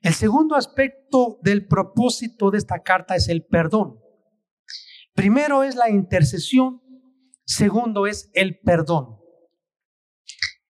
El 0.00 0.14
segundo 0.14 0.54
aspecto 0.54 1.40
del 1.42 1.66
propósito 1.66 2.52
de 2.52 2.58
esta 2.58 2.84
carta 2.84 3.16
es 3.16 3.28
el 3.28 3.44
perdón. 3.44 3.98
Primero 5.14 5.64
es 5.64 5.74
la 5.74 5.90
intercesión, 5.90 6.80
segundo 7.44 8.06
es 8.06 8.30
el 8.34 8.60
perdón. 8.60 9.18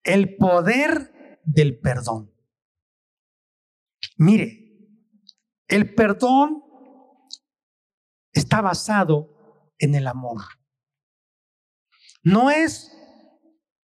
El 0.04 0.36
poder 0.36 1.14
del 1.44 1.80
perdón. 1.80 2.32
Mire, 4.18 4.70
el 5.68 5.94
perdón 5.94 6.64
está 8.32 8.62
basado 8.62 9.72
en 9.78 9.96
el 9.96 10.08
amor. 10.08 10.42
No 12.24 12.50
es 12.50 12.92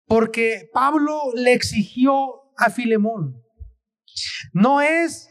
porque 0.06 0.68
Pablo 0.72 1.32
le 1.34 1.52
exigió 1.52 2.52
a 2.56 2.70
Filemón. 2.70 3.42
No 4.52 4.80
es 4.80 5.30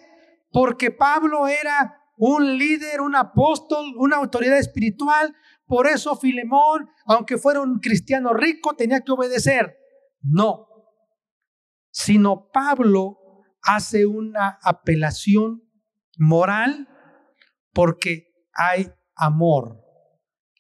porque 0.52 0.92
Pablo 0.92 1.48
era 1.48 1.98
un 2.18 2.58
líder, 2.58 3.02
un 3.02 3.16
apóstol, 3.16 3.94
una 3.98 4.18
autoridad 4.18 4.58
espiritual, 4.58 5.36
por 5.66 5.88
eso 5.88 6.16
Filemón, 6.16 6.90
aunque 7.06 7.38
fuera 7.38 7.62
un 7.62 7.80
cristiano 7.80 8.34
rico, 8.34 8.76
tenía 8.76 9.02
que 9.02 9.12
obedecer. 9.12 9.78
No, 10.22 10.67
sino 11.98 12.52
Pablo 12.54 13.18
hace 13.64 14.06
una 14.06 14.60
apelación 14.62 15.64
moral 16.20 16.88
porque 17.74 18.28
hay 18.54 18.92
amor. 19.16 19.82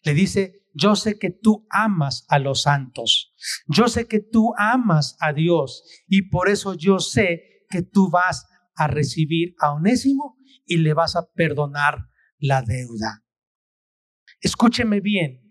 Le 0.02 0.15
dice, 0.15 0.63
yo 0.73 0.95
sé 0.95 1.19
que 1.19 1.30
tú 1.30 1.67
amas 1.69 2.26
a 2.28 2.39
los 2.39 2.64
santos. 2.64 3.36
Yo 3.68 3.88
sé 3.88 4.07
que 4.07 4.20
tú 4.20 4.55
amas 4.57 5.16
a 5.20 5.32
Dios 5.32 5.84
y 6.07 6.24
por 6.24 6.49
eso 6.49 6.74
yo 6.74 6.97
sé 6.97 7.66
que 7.70 7.84
tú 7.84 8.09
vas 8.09 8.47
a 8.76 8.88
recibir 8.88 9.53
a 9.59 9.74
Onésimo 9.74 10.39
y 10.66 10.78
le 10.78 10.95
vas 10.95 11.16
a 11.16 11.32
perdonar 11.34 12.09
la 12.39 12.64
deuda. 12.64 13.24
Escúcheme 14.41 15.01
bien. 15.01 15.43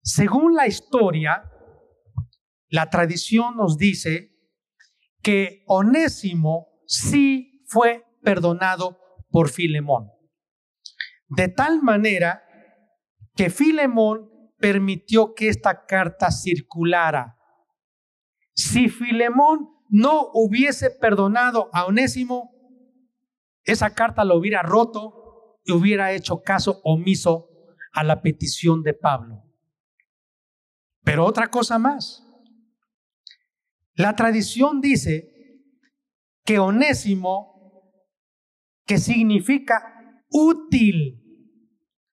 Según 0.00 0.54
la 0.54 0.66
historia, 0.66 1.52
la 2.68 2.88
tradición 2.88 3.54
nos 3.58 3.76
dice 3.76 4.35
que 5.26 5.64
Onésimo 5.66 6.68
sí 6.86 7.64
fue 7.66 8.04
perdonado 8.22 8.96
por 9.28 9.48
Filemón. 9.48 10.12
De 11.26 11.48
tal 11.48 11.82
manera 11.82 12.44
que 13.34 13.50
Filemón 13.50 14.30
permitió 14.56 15.34
que 15.34 15.48
esta 15.48 15.84
carta 15.84 16.30
circulara. 16.30 17.36
Si 18.54 18.88
Filemón 18.88 19.68
no 19.88 20.28
hubiese 20.32 20.90
perdonado 20.90 21.70
a 21.72 21.86
Onésimo, 21.86 22.52
esa 23.64 23.94
carta 23.94 24.24
lo 24.24 24.36
hubiera 24.36 24.62
roto 24.62 25.58
y 25.64 25.72
hubiera 25.72 26.12
hecho 26.12 26.42
caso 26.42 26.80
omiso 26.84 27.48
a 27.92 28.04
la 28.04 28.22
petición 28.22 28.84
de 28.84 28.94
Pablo. 28.94 29.42
Pero 31.02 31.24
otra 31.24 31.48
cosa 31.48 31.80
más. 31.80 32.25
La 33.96 34.14
tradición 34.14 34.80
dice 34.82 35.32
que 36.44 36.58
onésimo, 36.58 37.92
que 38.84 38.98
significa 38.98 40.22
útil, 40.30 41.22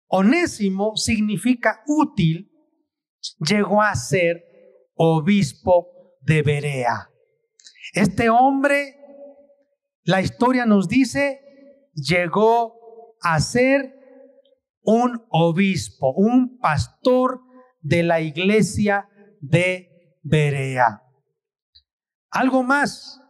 onésimo 0.08 0.96
significa 0.96 1.82
útil, 1.88 2.52
llegó 3.40 3.82
a 3.82 3.96
ser 3.96 4.44
obispo 4.94 5.88
de 6.22 6.44
Berea. 6.44 7.10
Este 7.94 8.30
hombre, 8.30 8.96
la 10.04 10.22
historia 10.22 10.68
nos 10.68 10.88
dice, 10.88 11.42
llegó 11.96 13.18
a 13.24 13.40
ser 13.40 13.96
un 14.84 15.26
obispo, 15.30 16.14
un 16.14 16.60
pastor 16.60 17.42
de 17.82 18.04
la 18.04 18.22
iglesia 18.22 19.10
de 19.40 20.20
Berea. 20.22 21.01
Algo 22.32 22.64
más, 22.64 23.22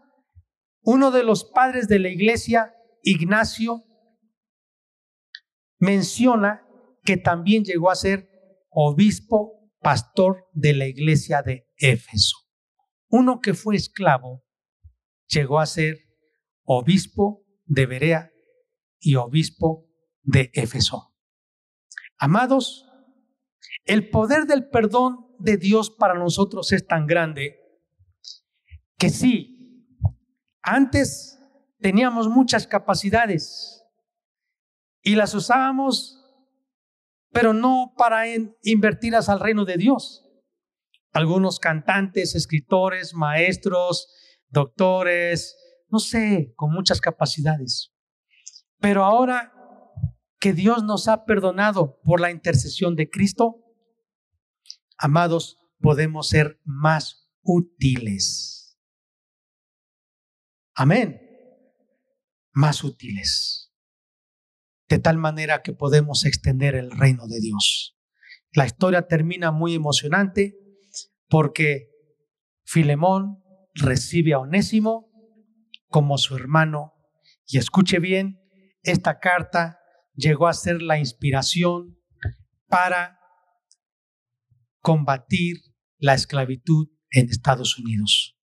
uno 0.84 1.10
de 1.10 1.24
los 1.24 1.44
padres 1.44 1.88
de 1.88 1.98
la 1.98 2.10
iglesia, 2.10 2.76
Ignacio, 3.04 3.84
menciona 5.80 6.68
que 7.04 7.18
también 7.18 7.64
llegó 7.64 7.90
a 7.90 7.96
ser 7.96 8.30
obispo, 8.70 9.72
pastor 9.80 10.48
de 10.54 10.74
la 10.74 10.86
iglesia 10.86 11.42
de 11.42 11.68
Éfeso. 11.78 12.38
Uno 13.10 13.40
que 13.42 13.56
fue 13.56 13.76
esclavo 13.76 14.44
llegó 15.28 15.60
a 15.60 15.66
ser 15.66 15.98
obispo 16.64 17.44
de 17.66 17.88
Berea 17.88 18.32
y 19.00 19.16
obispo 19.16 19.90
de 20.22 20.52
Éfeso. 20.54 21.16
Amados, 22.20 22.86
el 23.86 24.12
poder 24.12 24.46
del 24.46 24.70
perdón 24.70 25.36
de 25.40 25.58
Dios 25.58 25.90
para 25.90 26.14
nosotros 26.14 26.72
es 26.72 26.86
tan 26.86 27.08
grande 27.08 27.61
que 29.02 29.10
sí, 29.10 29.84
antes 30.62 31.40
teníamos 31.80 32.30
muchas 32.30 32.68
capacidades 32.68 33.84
y 35.02 35.16
las 35.16 35.34
usábamos, 35.34 36.24
pero 37.32 37.52
no 37.52 37.96
para 37.98 38.26
invertirlas 38.62 39.28
al 39.28 39.40
reino 39.40 39.66
de 39.66 39.78
Dios. 39.78 40.24
Algunos 41.14 41.58
cantantes, 41.58 42.36
escritores, 42.36 43.16
maestros, 43.16 44.08
doctores, 44.50 45.58
no 45.90 45.98
sé, 45.98 46.54
con 46.56 46.72
muchas 46.72 47.02
capacidades. 47.02 47.92
Pero 48.78 49.04
ahora 49.04 49.52
que 50.40 50.54
Dios 50.54 50.84
nos 50.84 51.08
ha 51.08 51.26
perdonado 51.26 52.00
por 52.04 52.22
la 52.22 52.30
intercesión 52.30 52.96
de 52.96 53.10
Cristo, 53.10 53.64
amados, 54.96 55.58
podemos 55.80 56.30
ser 56.30 56.62
más 56.66 57.32
útiles. 57.42 58.61
Amén. 60.82 61.22
Más 62.54 62.84
útiles. 62.84 63.72
De 64.90 64.98
tal 64.98 65.20
manera 65.20 65.62
que 65.62 65.74
podemos 65.74 66.26
extender 66.26 66.74
el 66.74 66.90
reino 66.90 67.28
de 67.28 67.40
Dios. 67.40 68.00
La 68.52 68.66
historia 68.66 69.04
termina 69.04 69.52
muy 69.52 69.76
emocionante 69.76 70.58
porque 71.30 71.92
Filemón 72.66 73.44
recibe 73.76 74.34
a 74.34 74.40
Onésimo 74.40 75.12
como 75.88 76.18
su 76.18 76.36
hermano. 76.36 76.94
Y 77.46 77.60
escuche 77.60 78.00
bien, 78.00 78.42
esta 78.82 79.20
carta 79.20 79.78
llegó 80.16 80.48
a 80.48 80.54
ser 80.56 80.82
la 80.82 80.98
inspiración 80.98 82.02
para 82.66 83.20
combatir 84.80 85.58
la 86.00 86.16
esclavitud 86.16 86.88
en 87.12 87.30
Estados 87.30 87.78
Unidos. 87.78 88.41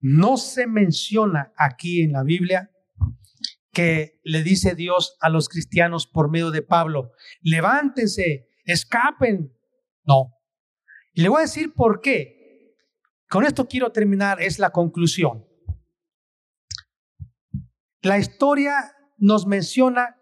No 0.00 0.36
se 0.36 0.66
menciona 0.66 1.52
aquí 1.56 2.02
en 2.02 2.12
la 2.12 2.22
Biblia 2.22 2.70
que 3.72 4.18
le 4.24 4.42
dice 4.42 4.74
Dios 4.74 5.16
a 5.20 5.28
los 5.28 5.48
cristianos 5.48 6.06
por 6.06 6.30
medio 6.30 6.50
de 6.50 6.62
Pablo, 6.62 7.12
levántense, 7.42 8.48
escapen. 8.64 9.52
No. 10.04 10.34
Y 11.12 11.22
le 11.22 11.28
voy 11.28 11.38
a 11.38 11.42
decir 11.42 11.74
por 11.74 12.00
qué. 12.00 12.74
Con 13.28 13.44
esto 13.44 13.68
quiero 13.68 13.92
terminar, 13.92 14.42
es 14.42 14.58
la 14.58 14.70
conclusión. 14.70 15.46
La 18.02 18.18
historia 18.18 18.96
nos 19.16 19.46
menciona 19.46 20.16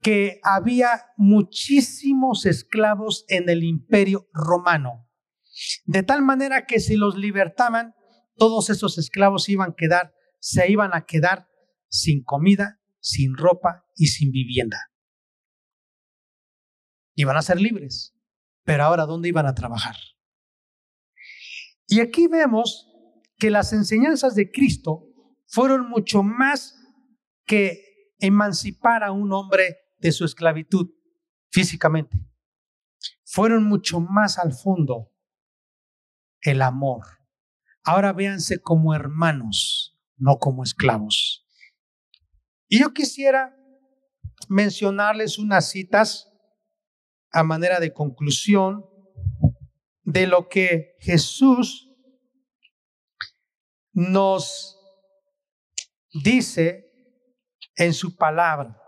que 0.00 0.40
había 0.42 1.06
muchísimos 1.16 2.46
esclavos 2.46 3.24
en 3.28 3.48
el 3.48 3.64
imperio 3.64 4.28
romano, 4.32 5.08
de 5.84 6.02
tal 6.02 6.22
manera 6.22 6.64
que 6.66 6.78
si 6.78 6.96
los 6.96 7.16
libertaban, 7.16 7.95
todos 8.36 8.70
esos 8.70 8.98
esclavos 8.98 9.48
iban 9.48 9.70
a 9.70 9.74
quedar, 9.74 10.14
se 10.40 10.70
iban 10.70 10.94
a 10.94 11.06
quedar 11.06 11.48
sin 11.88 12.22
comida, 12.22 12.80
sin 13.00 13.36
ropa 13.36 13.84
y 13.94 14.08
sin 14.08 14.30
vivienda. 14.30 14.78
Iban 17.14 17.36
a 17.36 17.42
ser 17.42 17.60
libres, 17.60 18.14
pero 18.64 18.84
ahora 18.84 19.06
¿dónde 19.06 19.28
iban 19.28 19.46
a 19.46 19.54
trabajar? 19.54 19.96
Y 21.86 22.00
aquí 22.00 22.26
vemos 22.26 22.88
que 23.38 23.50
las 23.50 23.72
enseñanzas 23.72 24.34
de 24.34 24.50
Cristo 24.50 25.04
fueron 25.46 25.88
mucho 25.88 26.22
más 26.22 26.74
que 27.46 28.14
emancipar 28.18 29.04
a 29.04 29.12
un 29.12 29.32
hombre 29.32 29.76
de 29.98 30.12
su 30.12 30.24
esclavitud 30.24 30.90
físicamente. 31.50 32.18
Fueron 33.24 33.64
mucho 33.64 34.00
más 34.00 34.38
al 34.38 34.52
fondo 34.52 35.12
el 36.40 36.62
amor. 36.62 37.04
Ahora 37.86 38.12
véanse 38.12 38.58
como 38.58 38.94
hermanos, 38.94 39.96
no 40.16 40.38
como 40.38 40.64
esclavos. 40.64 41.46
Y 42.68 42.80
yo 42.80 42.92
quisiera 42.92 43.56
mencionarles 44.48 45.38
unas 45.38 45.70
citas 45.70 46.28
a 47.30 47.44
manera 47.44 47.78
de 47.78 47.92
conclusión 47.92 48.84
de 50.02 50.26
lo 50.26 50.48
que 50.48 50.96
Jesús 50.98 51.88
nos 53.92 54.76
dice 56.24 56.92
en 57.76 57.94
su 57.94 58.16
palabra. 58.16 58.82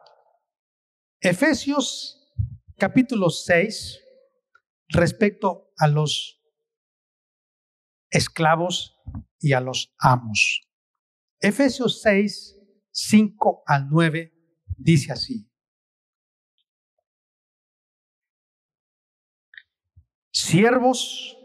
Efesios 1.21 2.33
capítulo 2.77 3.31
6, 3.31 4.01
respecto 4.89 5.73
a 5.79 5.87
los 5.87 6.38
esclavos 8.11 8.97
y 9.39 9.53
a 9.53 9.61
los 9.61 9.95
amos. 9.99 10.63
Efesios 11.41 12.01
6, 12.03 12.57
5 12.91 13.63
al 13.67 13.89
9 13.89 14.33
dice 14.77 15.13
así. 15.13 15.49
Siervos, 20.31 21.37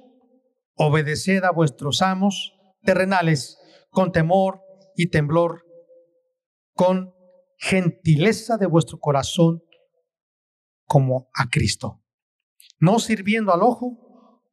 obedeced 0.75 1.43
a 1.43 1.51
vuestros 1.51 2.01
amos 2.01 2.53
terrenales 2.81 3.57
con 3.89 4.11
temor 4.11 4.61
y 4.95 5.09
temblor, 5.09 5.65
con 6.73 7.13
gentileza 7.57 8.57
de 8.57 8.65
vuestro 8.65 8.99
corazón 8.99 9.63
como 10.85 11.29
a 11.33 11.49
Cristo, 11.49 12.03
no 12.79 12.99
sirviendo 12.99 13.53
al 13.53 13.61
ojo 13.61 14.02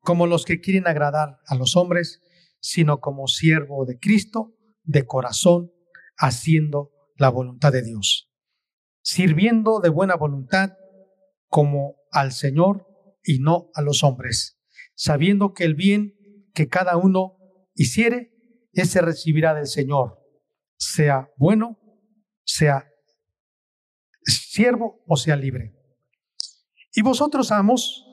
como 0.00 0.26
los 0.26 0.44
que 0.44 0.60
quieren 0.60 0.86
agradar 0.86 1.38
a 1.46 1.54
los 1.54 1.76
hombres, 1.76 2.20
sino 2.60 3.00
como 3.00 3.26
siervo 3.26 3.84
de 3.84 3.98
Cristo 3.98 4.54
de 4.82 5.06
corazón, 5.06 5.72
haciendo 6.16 6.90
la 7.16 7.28
voluntad 7.28 7.72
de 7.72 7.82
Dios, 7.82 8.30
sirviendo 9.02 9.80
de 9.80 9.88
buena 9.88 10.16
voluntad 10.16 10.72
como 11.48 11.96
al 12.10 12.32
Señor 12.32 12.86
y 13.22 13.38
no 13.38 13.70
a 13.74 13.82
los 13.82 14.02
hombres, 14.02 14.58
sabiendo 14.94 15.52
que 15.52 15.64
el 15.64 15.74
bien 15.74 16.14
que 16.54 16.68
cada 16.68 16.96
uno 16.96 17.36
hiciere, 17.74 18.32
ese 18.72 19.00
recibirá 19.00 19.54
del 19.54 19.66
Señor, 19.66 20.18
sea 20.76 21.30
bueno, 21.36 21.78
sea 22.44 22.86
siervo 24.24 25.02
o 25.06 25.16
sea 25.16 25.36
libre. 25.36 25.74
Y 26.92 27.02
vosotros, 27.02 27.52
amos, 27.52 28.04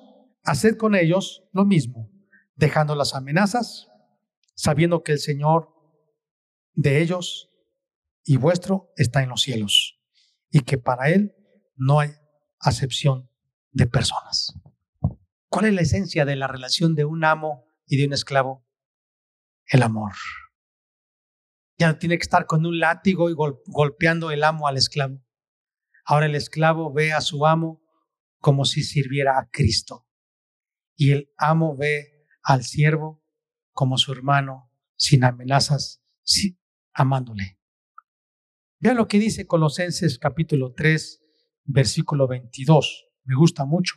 haced 0.48 0.78
con 0.78 0.96
ellos 0.96 1.44
lo 1.52 1.66
mismo, 1.66 2.10
dejando 2.56 2.96
las 2.96 3.14
amenazas, 3.14 3.90
sabiendo 4.56 5.04
que 5.04 5.12
el 5.12 5.20
Señor 5.20 5.74
de 6.74 7.02
ellos 7.02 7.52
y 8.24 8.38
vuestro 8.38 8.94
está 8.96 9.22
en 9.22 9.30
los 9.30 9.42
cielos, 9.42 10.00
y 10.50 10.62
que 10.62 10.78
para 10.78 11.10
Él 11.10 11.36
no 11.76 12.00
hay 12.00 12.12
acepción 12.60 13.30
de 13.72 13.88
personas. 13.88 14.54
¿Cuál 15.50 15.66
es 15.66 15.74
la 15.74 15.82
esencia 15.82 16.24
de 16.24 16.38
la 16.38 16.48
relación 16.48 16.96
de 16.96 17.04
un 17.06 17.26
amo 17.26 17.66
y 17.86 17.98
de 17.98 18.08
un 18.08 18.14
esclavo? 18.14 18.66
El 19.66 19.84
amor. 19.84 20.14
Ya 21.78 21.88
no 21.88 21.98
tiene 21.98 22.18
que 22.18 22.24
estar 22.24 22.46
con 22.46 22.66
un 22.66 22.80
látigo 22.80 23.30
y 23.30 23.34
golpeando 23.34 24.32
el 24.32 24.44
amo 24.44 24.68
al 24.68 24.78
esclavo. 24.78 25.22
Ahora 26.06 26.26
el 26.26 26.36
esclavo 26.36 26.94
ve 26.94 27.12
a 27.12 27.22
su 27.22 27.46
amo 27.46 27.82
como 28.40 28.66
si 28.66 28.82
sirviera 28.82 29.38
a 29.38 29.50
Cristo. 29.52 30.07
Y 30.98 31.12
el 31.12 31.32
amo 31.38 31.78
ve 31.78 32.26
al 32.44 32.64
siervo 32.64 33.24
como 33.72 33.98
su 33.98 34.12
hermano, 34.12 34.72
sin 34.96 35.24
amenazas, 35.24 36.04
amándole. 36.92 37.60
Vean 38.80 38.98
lo 38.98 39.08
que 39.08 39.20
dice 39.20 39.46
Colosenses 39.46 40.18
capítulo 40.18 40.74
3, 40.74 41.22
versículo 41.66 42.28
22. 42.28 43.10
Me 43.26 43.36
gusta 43.36 43.66
mucho. 43.66 43.96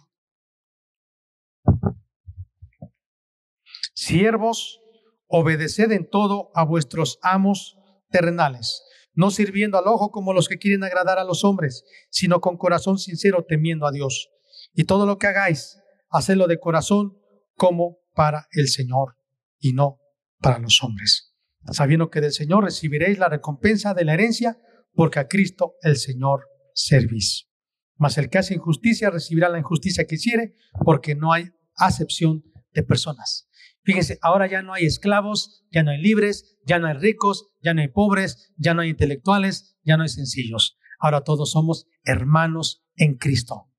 Siervos, 3.95 4.81
obedeced 5.27 5.93
en 5.93 6.09
todo 6.09 6.51
a 6.55 6.65
vuestros 6.65 7.19
amos 7.23 7.79
terrenales, 8.11 8.83
no 9.15 9.31
sirviendo 9.31 9.79
al 9.79 9.87
ojo 9.87 10.11
como 10.11 10.33
los 10.33 10.49
que 10.49 10.59
quieren 10.59 10.85
agradar 10.85 11.19
a 11.19 11.25
los 11.25 11.45
hombres, 11.45 11.85
sino 12.11 12.41
con 12.41 12.59
corazón 12.59 12.99
sincero 12.99 13.45
temiendo 13.49 13.87
a 13.87 13.93
Dios. 13.93 14.31
Y 14.75 14.85
todo 14.85 15.07
lo 15.07 15.19
que 15.19 15.27
hagáis, 15.29 15.80
hacedlo 16.11 16.47
de 16.47 16.59
corazón 16.59 17.17
como 17.55 17.99
para 18.15 18.47
el 18.53 18.69
Señor 18.69 19.17
y 19.59 19.73
no 19.73 19.99
para 20.41 20.59
los 20.59 20.83
hombres, 20.83 21.35
sabiendo 21.71 22.11
que 22.11 22.21
del 22.21 22.33
Señor 22.33 22.65
recibiréis 22.65 23.19
la 23.19 23.29
recompensa 23.29 23.95
de 23.95 24.05
la 24.05 24.15
herencia, 24.15 24.59
porque 24.95 25.21
a 25.21 25.29
Cristo 25.29 25.75
el 25.83 25.97
Señor 25.97 26.47
servís. 26.75 27.49
Mas 27.97 28.17
el 28.19 28.31
que 28.31 28.39
hace 28.39 28.55
injusticia 28.55 29.11
recibirá 29.11 29.49
la 29.49 29.59
injusticia 29.59 30.07
que 30.07 30.15
hiciere, 30.15 30.55
porque 30.85 31.15
no 31.15 31.33
hay 31.33 31.51
acepción 31.77 32.43
de 32.73 32.83
personas. 32.83 33.49
Fíjense, 33.83 34.19
ahora 34.23 34.47
ya 34.47 34.63
no 34.63 34.75
hay 34.75 34.85
esclavos, 34.85 35.65
ya 35.71 35.83
no 35.83 35.91
hay 35.91 36.01
libres, 36.01 36.59
ya 36.67 36.79
no 36.79 36.87
hay 36.87 36.95
ricos, 36.95 37.51
ya 37.63 37.75
no 37.75 37.81
hay 37.81 37.89
pobres, 37.89 38.53
ya 38.57 38.75
no 38.75 38.83
hay 38.83 38.91
intelectuales, 38.91 39.77
ya 39.85 39.97
no 39.97 40.03
hay 40.03 40.09
sencillos. 40.09 40.79
Ahora 40.99 41.23
todos 41.23 41.51
somos 41.51 41.87
hermanos 42.05 42.85
en 42.97 43.17
Cristo. 43.17 43.71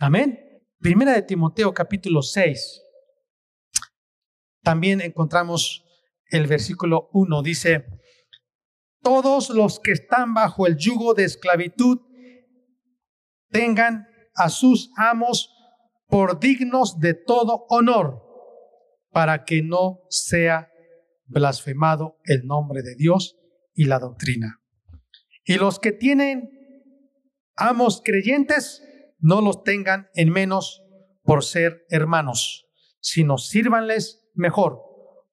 Amén. 0.00 0.41
Primera 0.82 1.12
de 1.12 1.22
Timoteo 1.22 1.72
capítulo 1.72 2.22
6. 2.22 2.82
También 4.64 5.00
encontramos 5.00 5.84
el 6.26 6.48
versículo 6.48 7.08
1. 7.12 7.42
Dice, 7.42 7.86
todos 9.00 9.50
los 9.50 9.78
que 9.78 9.92
están 9.92 10.34
bajo 10.34 10.66
el 10.66 10.76
yugo 10.76 11.14
de 11.14 11.22
esclavitud 11.22 12.00
tengan 13.50 14.08
a 14.34 14.48
sus 14.48 14.90
amos 14.96 15.54
por 16.08 16.40
dignos 16.40 16.98
de 16.98 17.14
todo 17.14 17.64
honor 17.68 18.20
para 19.12 19.44
que 19.44 19.62
no 19.62 20.00
sea 20.08 20.68
blasfemado 21.26 22.18
el 22.24 22.44
nombre 22.44 22.82
de 22.82 22.96
Dios 22.96 23.38
y 23.72 23.84
la 23.84 24.00
doctrina. 24.00 24.60
Y 25.44 25.58
los 25.58 25.78
que 25.78 25.92
tienen 25.92 26.50
amos 27.54 28.02
creyentes, 28.04 28.82
no 29.22 29.40
los 29.40 29.62
tengan 29.62 30.08
en 30.14 30.30
menos 30.30 30.82
por 31.22 31.44
ser 31.44 31.86
hermanos, 31.88 32.66
sino 33.00 33.38
sírvanles 33.38 34.28
mejor, 34.34 34.80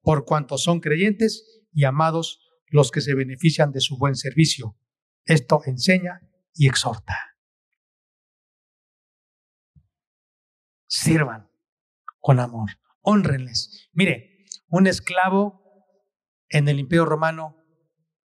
por 0.00 0.24
cuanto 0.24 0.56
son 0.56 0.80
creyentes 0.80 1.62
y 1.72 1.84
amados 1.84 2.40
los 2.68 2.90
que 2.90 3.02
se 3.02 3.14
benefician 3.14 3.72
de 3.72 3.80
su 3.80 3.98
buen 3.98 4.16
servicio. 4.16 4.78
Esto 5.26 5.60
enseña 5.66 6.20
y 6.54 6.68
exhorta. 6.68 7.16
Sirvan 10.86 11.50
con 12.20 12.40
amor 12.40 12.70
honrenles. 13.02 13.88
Mire, 13.92 14.44
un 14.68 14.86
esclavo 14.86 15.60
en 16.48 16.68
el 16.68 16.78
imperio 16.78 17.04
romano 17.04 17.56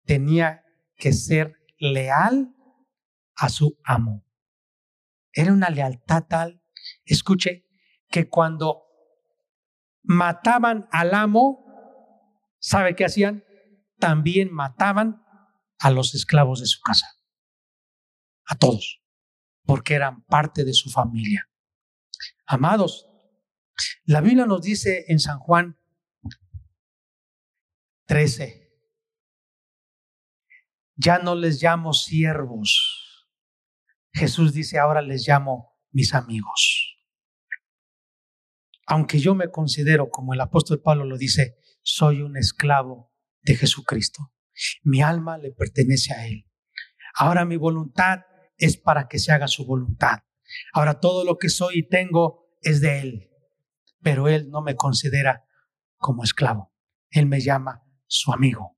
tenía 0.05 0.63
que 0.95 1.13
ser 1.13 1.55
leal 1.77 2.55
a 3.35 3.49
su 3.49 3.79
amo. 3.83 4.22
Era 5.33 5.51
una 5.51 5.69
lealtad 5.69 6.25
tal, 6.29 6.63
escuche, 7.05 7.65
que 8.09 8.29
cuando 8.29 8.83
mataban 10.03 10.87
al 10.91 11.13
amo, 11.13 11.65
¿sabe 12.59 12.95
qué 12.95 13.05
hacían? 13.05 13.43
También 13.97 14.53
mataban 14.53 15.23
a 15.79 15.89
los 15.89 16.13
esclavos 16.13 16.59
de 16.59 16.67
su 16.67 16.79
casa. 16.81 17.07
A 18.45 18.55
todos, 18.55 19.01
porque 19.65 19.95
eran 19.95 20.23
parte 20.25 20.63
de 20.63 20.73
su 20.73 20.89
familia. 20.91 21.49
Amados, 22.45 23.09
la 24.05 24.21
Biblia 24.21 24.45
nos 24.45 24.61
dice 24.61 25.05
en 25.07 25.19
San 25.19 25.39
Juan 25.39 25.79
13, 28.05 28.63
ya 30.95 31.19
no 31.19 31.35
les 31.35 31.61
llamo 31.61 31.93
siervos. 31.93 33.02
Jesús 34.13 34.53
dice, 34.53 34.79
ahora 34.79 35.01
les 35.01 35.27
llamo 35.27 35.77
mis 35.91 36.13
amigos. 36.13 36.97
Aunque 38.85 39.19
yo 39.19 39.33
me 39.35 39.49
considero, 39.49 40.09
como 40.09 40.33
el 40.33 40.41
apóstol 40.41 40.81
Pablo 40.81 41.05
lo 41.05 41.17
dice, 41.17 41.57
soy 41.81 42.21
un 42.21 42.37
esclavo 42.37 43.11
de 43.41 43.55
Jesucristo. 43.55 44.31
Mi 44.83 45.01
alma 45.01 45.37
le 45.37 45.51
pertenece 45.51 46.13
a 46.13 46.27
Él. 46.27 46.45
Ahora 47.15 47.45
mi 47.45 47.57
voluntad 47.57 48.19
es 48.57 48.77
para 48.77 49.07
que 49.07 49.19
se 49.19 49.31
haga 49.31 49.47
su 49.47 49.65
voluntad. 49.65 50.19
Ahora 50.73 50.99
todo 50.99 51.25
lo 51.25 51.37
que 51.37 51.49
soy 51.49 51.79
y 51.79 51.87
tengo 51.87 52.47
es 52.61 52.81
de 52.81 52.99
Él 52.99 53.29
pero 54.03 54.27
Él 54.27 54.49
no 54.51 54.61
me 54.61 54.75
considera 54.75 55.45
como 55.97 56.23
esclavo. 56.23 56.71
Él 57.09 57.25
me 57.25 57.39
llama 57.39 57.83
su 58.05 58.31
amigo. 58.31 58.77